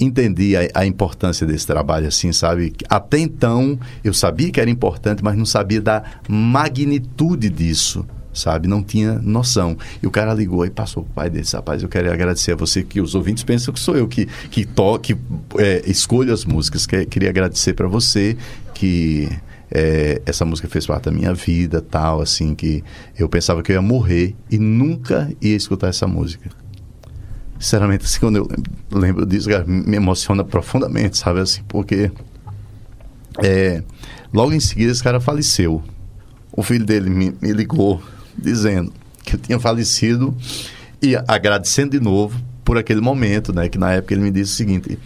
entendi 0.00 0.56
a, 0.56 0.60
a, 0.72 0.86
importância 0.86 1.46
desse 1.46 1.66
trabalho, 1.66 2.08
assim, 2.08 2.32
sabe? 2.32 2.72
Até 2.88 3.18
então 3.18 3.78
eu 4.02 4.14
sabia 4.14 4.50
que 4.50 4.58
era 4.58 4.70
importante, 4.70 5.22
mas 5.22 5.36
não 5.36 5.44
sabia 5.44 5.82
da 5.82 6.02
magnitude 6.26 7.50
disso 7.50 8.06
sabe? 8.32 8.68
Não 8.68 8.82
tinha 8.82 9.18
noção. 9.18 9.76
E 10.02 10.06
o 10.06 10.10
cara 10.10 10.32
ligou 10.32 10.64
e 10.64 10.70
passou 10.70 11.02
pro 11.02 11.12
pai 11.12 11.30
dele, 11.30 11.46
rapaz, 11.52 11.82
eu 11.82 11.88
quero 11.88 12.10
agradecer 12.10 12.52
a 12.52 12.56
você, 12.56 12.82
que 12.82 13.00
os 13.00 13.14
ouvintes 13.14 13.44
pensam 13.44 13.72
que 13.72 13.80
sou 13.80 13.96
eu 13.96 14.08
que, 14.08 14.26
que 14.50 14.64
toque, 14.64 15.16
é, 15.58 15.82
escolho 15.86 16.32
as 16.32 16.44
músicas. 16.44 16.86
Que, 16.86 17.04
queria 17.06 17.30
agradecer 17.30 17.74
para 17.74 17.88
você 17.88 18.36
que 18.74 19.28
é, 19.70 20.20
essa 20.26 20.44
música 20.44 20.68
fez 20.68 20.86
parte 20.86 21.04
da 21.04 21.10
minha 21.10 21.32
vida, 21.32 21.80
tal, 21.80 22.20
assim, 22.20 22.54
que 22.54 22.84
eu 23.18 23.28
pensava 23.28 23.62
que 23.62 23.72
eu 23.72 23.76
ia 23.76 23.82
morrer 23.82 24.34
e 24.50 24.58
nunca 24.58 25.32
ia 25.40 25.56
escutar 25.56 25.88
essa 25.88 26.06
música. 26.06 26.50
Sinceramente, 27.58 28.04
assim, 28.04 28.20
quando 28.20 28.36
eu 28.36 28.48
lembro 28.90 29.24
disso, 29.24 29.48
cara, 29.48 29.64
me 29.64 29.96
emociona 29.96 30.44
profundamente, 30.44 31.16
sabe? 31.16 31.40
Assim, 31.40 31.62
porque 31.68 32.10
é, 33.42 33.82
logo 34.32 34.52
em 34.52 34.60
seguida 34.60 34.92
esse 34.92 35.02
cara 35.02 35.20
faleceu. 35.20 35.82
O 36.54 36.62
filho 36.62 36.84
dele 36.84 37.08
me, 37.08 37.34
me 37.40 37.52
ligou 37.52 38.02
dizendo 38.36 38.92
que 39.24 39.36
ele 39.36 39.42
tinha 39.42 39.60
falecido 39.60 40.36
e 41.00 41.16
agradecendo 41.28 41.92
de 41.92 42.00
novo 42.00 42.40
por 42.64 42.78
aquele 42.78 43.00
momento, 43.00 43.52
né? 43.52 43.68
Que 43.68 43.78
na 43.78 43.92
época 43.92 44.14
ele 44.14 44.22
me 44.22 44.30
disse 44.30 44.52
o 44.52 44.56
seguinte: 44.56 44.98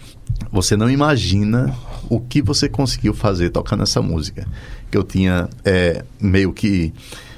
você 0.51 0.75
não 0.75 0.89
imagina 0.89 1.75
o 2.09 2.19
que 2.19 2.41
você 2.41 2.69
conseguiu 2.69 3.13
fazer 3.13 3.49
tocando 3.49 3.83
essa 3.83 4.01
música. 4.01 4.47
Que 4.89 4.97
eu 4.97 5.03
tinha 5.03 5.49
é, 5.65 6.03
meio 6.19 6.53
que 6.53 6.93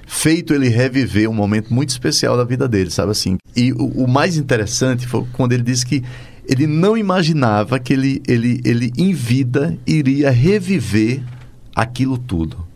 feito 0.06 0.54
ele 0.54 0.70
reviver 0.70 1.30
um 1.30 1.34
momento 1.34 1.74
muito 1.74 1.90
especial 1.90 2.36
da 2.36 2.44
vida 2.44 2.68
dele, 2.68 2.90
sabe 2.90 3.12
assim? 3.12 3.38
E 3.56 3.72
o, 3.74 4.04
o 4.04 4.08
mais 4.08 4.38
interessante 4.38 5.08
foi 5.08 5.26
quando 5.34 5.54
ele 5.54 5.64
disse 5.64 5.86
que 5.86 6.04
ele 6.48 6.66
não 6.66 6.98
imaginava 6.98 7.80
que 7.80 7.94
ele, 7.94 8.22
ele, 8.28 8.60
ele 8.66 8.92
em 8.98 9.14
vida 9.14 9.78
iria 9.86 10.32
reviver 10.32 11.22
aquilo 11.76 12.18
tudo. 12.18 12.68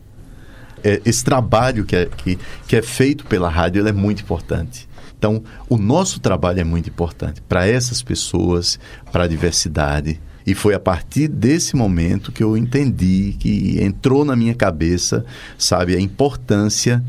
É, 0.83 1.01
esse 1.05 1.23
trabalho 1.23 1.85
que 1.85 1.95
é, 1.95 2.05
que, 2.05 2.37
que 2.67 2.75
é 2.75 2.81
feito 2.81 3.25
pela 3.25 3.49
rádio 3.49 3.87
é 3.87 3.91
muito 3.91 4.21
importante. 4.21 4.87
Então, 5.17 5.41
o 5.69 5.77
nosso 5.77 6.19
trabalho 6.19 6.59
é 6.59 6.63
muito 6.65 6.89
importante 6.89 7.41
para 7.41 7.65
essas 7.65 8.01
pessoas, 8.01 8.77
para 9.09 9.23
a 9.23 9.27
diversidade. 9.27 10.19
E 10.45 10.53
foi 10.53 10.73
a 10.73 10.79
partir 10.79 11.29
desse 11.29 11.77
momento 11.77 12.29
que 12.29 12.43
eu 12.43 12.57
entendi, 12.57 13.33
que 13.39 13.81
entrou 13.81 14.25
na 14.25 14.35
minha 14.35 14.53
cabeça, 14.53 15.25
sabe, 15.57 15.95
a 15.95 15.99
importância 16.01 17.01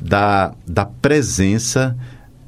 da, 0.00 0.54
da 0.66 0.86
presença 0.86 1.94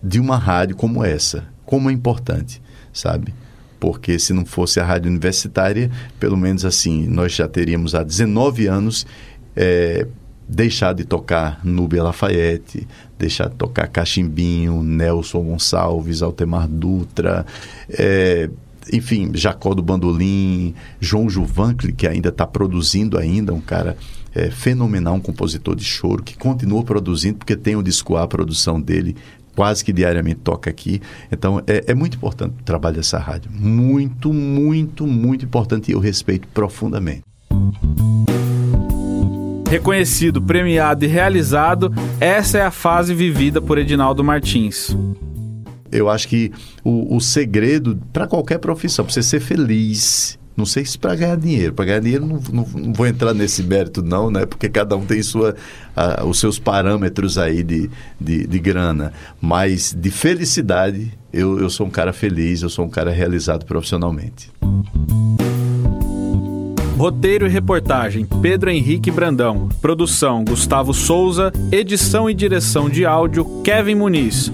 de 0.02 0.18
uma 0.18 0.38
rádio 0.38 0.76
como 0.76 1.04
essa. 1.04 1.44
Como 1.66 1.90
é 1.90 1.92
importante, 1.92 2.62
sabe? 2.90 3.34
Porque 3.78 4.18
se 4.18 4.32
não 4.32 4.46
fosse 4.46 4.80
a 4.80 4.84
rádio 4.86 5.10
universitária, 5.10 5.90
pelo 6.18 6.36
menos 6.36 6.64
assim, 6.64 7.06
nós 7.06 7.32
já 7.32 7.46
teríamos 7.46 7.94
há 7.94 8.02
19 8.02 8.66
anos 8.66 9.06
é, 9.54 10.06
deixado 10.50 10.96
de 10.96 11.04
tocar 11.04 11.60
Núbia 11.64 12.02
Lafayette, 12.02 12.86
deixado 13.16 13.52
de 13.52 13.56
tocar 13.56 13.86
Cachimbinho, 13.86 14.82
Nelson 14.82 15.44
Gonçalves, 15.44 16.22
Altemar 16.22 16.66
Dutra, 16.66 17.46
é, 17.88 18.50
enfim, 18.92 19.30
Jacó 19.32 19.74
do 19.74 19.82
Bandolim, 19.82 20.74
João 20.98 21.30
Juvancli, 21.30 21.92
que 21.92 22.06
ainda 22.06 22.30
está 22.30 22.46
produzindo 22.46 23.16
ainda, 23.16 23.54
um 23.54 23.60
cara 23.60 23.96
é, 24.34 24.50
fenomenal, 24.50 25.14
um 25.14 25.20
compositor 25.20 25.76
de 25.76 25.84
choro, 25.84 26.22
que 26.22 26.36
continua 26.36 26.82
produzindo, 26.82 27.38
porque 27.38 27.56
tem 27.56 27.76
o 27.76 27.82
disco 27.82 28.16
A, 28.16 28.24
a 28.24 28.26
produção 28.26 28.80
dele, 28.80 29.16
quase 29.54 29.84
que 29.84 29.92
diariamente 29.92 30.40
toca 30.42 30.68
aqui. 30.68 31.00
Então, 31.30 31.62
é, 31.64 31.84
é 31.86 31.94
muito 31.94 32.16
importante 32.16 32.54
o 32.60 32.64
trabalho 32.64 32.96
dessa 32.96 33.18
rádio. 33.18 33.52
Muito, 33.52 34.32
muito, 34.32 35.06
muito 35.06 35.44
importante 35.44 35.90
e 35.90 35.94
eu 35.94 36.00
respeito 36.00 36.48
profundamente. 36.48 37.22
Reconhecido, 39.70 40.42
premiado 40.42 41.04
e 41.04 41.08
realizado, 41.08 41.94
essa 42.18 42.58
é 42.58 42.62
a 42.62 42.72
fase 42.72 43.14
vivida 43.14 43.62
por 43.62 43.78
Edinaldo 43.78 44.24
Martins. 44.24 44.96
Eu 45.92 46.08
acho 46.08 46.26
que 46.26 46.50
o, 46.82 47.14
o 47.14 47.20
segredo 47.20 47.96
para 48.12 48.26
qualquer 48.26 48.58
profissão, 48.58 49.04
para 49.04 49.14
você 49.14 49.22
ser 49.22 49.38
feliz, 49.38 50.36
não 50.56 50.66
sei 50.66 50.84
se 50.84 50.98
para 50.98 51.14
ganhar 51.14 51.36
dinheiro. 51.36 51.72
Para 51.72 51.84
ganhar 51.84 52.00
dinheiro, 52.00 52.26
não, 52.26 52.40
não, 52.52 52.66
não, 52.74 52.92
vou 52.92 53.06
entrar 53.06 53.32
nesse 53.32 53.62
mérito, 53.62 54.02
não, 54.02 54.28
né? 54.28 54.44
Porque 54.44 54.68
cada 54.68 54.96
um 54.96 55.06
tem 55.06 55.22
sua, 55.22 55.54
uh, 55.96 56.26
os 56.26 56.40
seus 56.40 56.58
parâmetros 56.58 57.38
aí 57.38 57.62
de, 57.62 57.88
de, 58.20 58.48
de, 58.48 58.58
grana. 58.58 59.12
Mas 59.40 59.96
de 59.96 60.10
felicidade, 60.10 61.16
eu, 61.32 61.60
eu 61.60 61.70
sou 61.70 61.86
um 61.86 61.90
cara 61.90 62.12
feliz, 62.12 62.62
eu 62.62 62.68
sou 62.68 62.86
um 62.86 62.90
cara 62.90 63.12
realizado 63.12 63.64
profissionalmente. 63.64 64.50
Roteiro 67.00 67.46
e 67.46 67.48
reportagem: 67.48 68.26
Pedro 68.42 68.68
Henrique 68.68 69.10
Brandão. 69.10 69.70
Produção: 69.80 70.44
Gustavo 70.44 70.92
Souza. 70.92 71.50
Edição 71.72 72.28
e 72.28 72.34
direção 72.34 72.90
de 72.90 73.06
áudio: 73.06 73.62
Kevin 73.64 73.94
Muniz. 73.94 74.52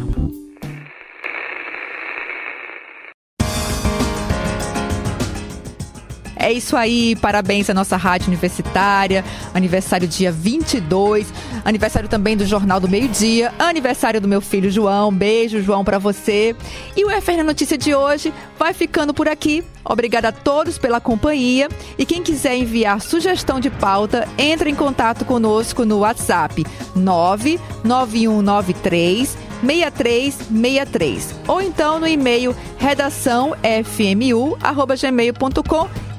É 6.47 6.53
isso 6.53 6.77
aí, 6.77 7.17
parabéns 7.17 7.69
à 7.69 7.75
nossa 7.75 7.97
rádio 7.97 8.29
universitária, 8.29 9.25
aniversário 9.53 10.07
dia 10.07 10.31
22, 10.31 11.27
aniversário 11.65 12.09
também 12.09 12.37
do 12.37 12.47
Jornal 12.47 12.79
do 12.79 12.89
Meio 12.89 13.09
Dia, 13.09 13.53
aniversário 13.59 14.21
do 14.21 14.29
meu 14.29 14.41
filho 14.41 14.71
João, 14.71 15.13
beijo 15.13 15.61
João 15.61 15.85
para 15.85 15.99
você. 15.99 16.55
E 16.97 17.05
o 17.05 17.11
FR 17.21 17.43
Notícia 17.45 17.77
de 17.77 17.97
hoje 17.97 18.33
vai 18.57 18.73
ficando 18.73 19.13
por 19.13 19.27
aqui. 19.27 19.65
Obrigada 19.85 20.29
a 20.29 20.33
todos 20.33 20.79
pela 20.79 21.01
companhia 21.01 21.69
e 21.99 22.07
quem 22.07 22.23
quiser 22.23 22.57
enviar 22.57 23.01
sugestão 23.01 23.59
de 23.59 23.69
pauta, 23.69 24.29
entre 24.39 24.71
em 24.71 24.75
contato 24.77 25.25
conosco 25.25 25.85
no 25.85 25.99
WhatsApp 25.99 26.65
99193 26.95 29.46
6363 29.64 31.35
ou 31.47 31.61
então 31.61 31.99
no 31.99 32.07
e-mail 32.07 32.55
redação 32.79 33.55
fmu@gmail.com 33.85 34.57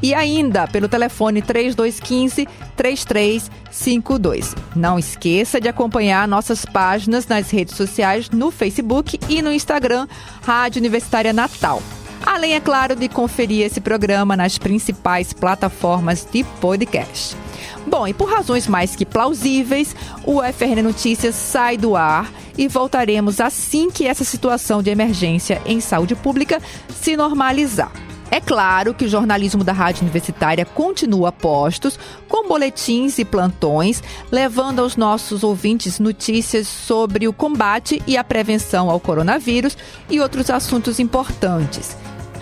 e 0.01 0.13
ainda 0.13 0.67
pelo 0.67 0.87
telefone 0.87 1.41
3215 1.41 2.47
3352. 2.75 4.55
Não 4.75 4.99
esqueça 4.99 5.59
de 5.59 5.67
acompanhar 5.67 6.27
nossas 6.27 6.63
páginas 6.65 7.25
nas 7.27 7.49
redes 7.49 7.75
sociais 7.75 8.29
no 8.29 8.51
Facebook 8.51 9.19
e 9.27 9.41
no 9.41 9.51
Instagram 9.51 10.07
Rádio 10.43 10.79
Universitária 10.79 11.33
Natal. 11.33 11.81
Além, 12.25 12.55
é 12.55 12.59
claro, 12.59 12.95
de 12.95 13.07
conferir 13.07 13.65
esse 13.65 13.79
programa 13.79 14.35
nas 14.35 14.57
principais 14.57 15.33
plataformas 15.33 16.27
de 16.29 16.43
podcast. 16.59 17.46
Bom, 17.87 18.05
e 18.05 18.13
por 18.13 18.29
razões 18.29 18.67
mais 18.67 18.97
que 18.97 19.05
plausíveis, 19.05 19.95
o 20.25 20.41
FRN 20.43 20.83
Notícias 20.83 21.35
sai 21.35 21.77
do 21.77 21.95
ar 21.95 22.29
e 22.57 22.67
voltaremos 22.67 23.39
assim 23.39 23.89
que 23.89 24.05
essa 24.05 24.25
situação 24.25 24.83
de 24.83 24.89
emergência 24.89 25.61
em 25.65 25.79
saúde 25.79 26.13
pública 26.13 26.61
se 26.89 27.15
normalizar. 27.15 27.91
É 28.29 28.41
claro 28.41 28.93
que 28.93 29.05
o 29.05 29.09
jornalismo 29.09 29.63
da 29.63 29.71
Rádio 29.71 30.01
Universitária 30.01 30.65
continua 30.65 31.31
postos, 31.31 31.97
com 32.27 32.45
boletins 32.45 33.19
e 33.19 33.23
plantões, 33.23 34.03
levando 34.29 34.79
aos 34.79 34.97
nossos 34.97 35.41
ouvintes 35.41 35.97
notícias 35.97 36.67
sobre 36.67 37.25
o 37.25 37.31
combate 37.31 38.03
e 38.05 38.17
a 38.17 38.23
prevenção 38.23 38.89
ao 38.89 38.99
coronavírus 38.99 39.77
e 40.09 40.19
outros 40.19 40.49
assuntos 40.49 40.99
importantes. 40.99 41.95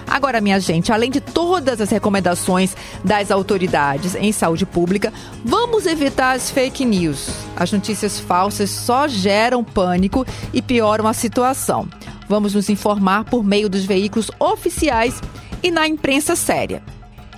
Agora, 0.07 0.41
minha 0.41 0.59
gente, 0.59 0.91
além 0.91 1.09
de 1.09 1.19
todas 1.19 1.81
as 1.81 1.89
recomendações 1.89 2.75
das 3.03 3.31
autoridades 3.31 4.15
em 4.15 4.31
saúde 4.31 4.65
pública, 4.65 5.11
vamos 5.43 5.85
evitar 5.85 6.35
as 6.35 6.49
fake 6.49 6.85
news. 6.85 7.29
As 7.55 7.71
notícias 7.71 8.19
falsas 8.19 8.69
só 8.69 9.07
geram 9.07 9.63
pânico 9.63 10.25
e 10.53 10.61
pioram 10.61 11.07
a 11.07 11.13
situação. 11.13 11.87
Vamos 12.27 12.53
nos 12.53 12.69
informar 12.69 13.25
por 13.25 13.43
meio 13.43 13.69
dos 13.69 13.85
veículos 13.85 14.31
oficiais 14.39 15.21
e 15.61 15.71
na 15.71 15.87
imprensa 15.87 16.35
séria. 16.35 16.81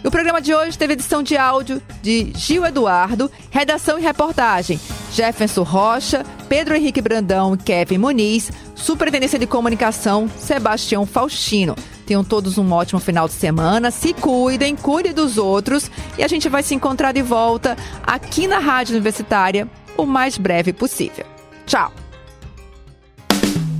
O 0.03 0.11
programa 0.11 0.41
de 0.41 0.53
hoje 0.53 0.77
teve 0.77 0.93
edição 0.93 1.23
de 1.23 1.35
áudio 1.35 1.81
de 2.01 2.31
Gil 2.35 2.65
Eduardo, 2.65 3.29
redação 3.49 3.97
e 3.99 4.01
reportagem 4.01 4.79
Jefferson 5.11 5.63
Rocha, 5.63 6.23
Pedro 6.47 6.75
Henrique 6.75 7.01
Brandão 7.01 7.55
e 7.55 7.57
Kevin 7.57 7.97
Muniz, 7.97 8.51
superintendência 8.75 9.39
de 9.39 9.47
comunicação 9.47 10.29
Sebastião 10.37 11.05
Faustino. 11.05 11.75
Tenham 12.07 12.23
todos 12.23 12.57
um 12.57 12.71
ótimo 12.71 13.01
final 13.01 13.27
de 13.27 13.33
semana, 13.33 13.91
se 13.91 14.13
cuidem, 14.13 14.77
cuidem 14.77 15.13
dos 15.13 15.37
outros 15.37 15.91
e 16.17 16.23
a 16.23 16.27
gente 16.27 16.47
vai 16.47 16.63
se 16.63 16.73
encontrar 16.73 17.11
de 17.11 17.21
volta 17.21 17.75
aqui 18.01 18.47
na 18.47 18.59
Rádio 18.59 18.93
Universitária 18.93 19.67
o 19.97 20.05
mais 20.05 20.37
breve 20.37 20.71
possível. 20.71 21.25
Tchau! 21.65 21.91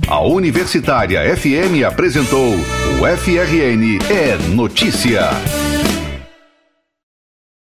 A 0.06 0.20
Universitária 0.20 1.36
FM 1.36 1.84
apresentou 1.86 2.54
o 2.54 3.16
FRN 3.16 3.98
é 4.10 4.36
Notícia. 4.54 5.30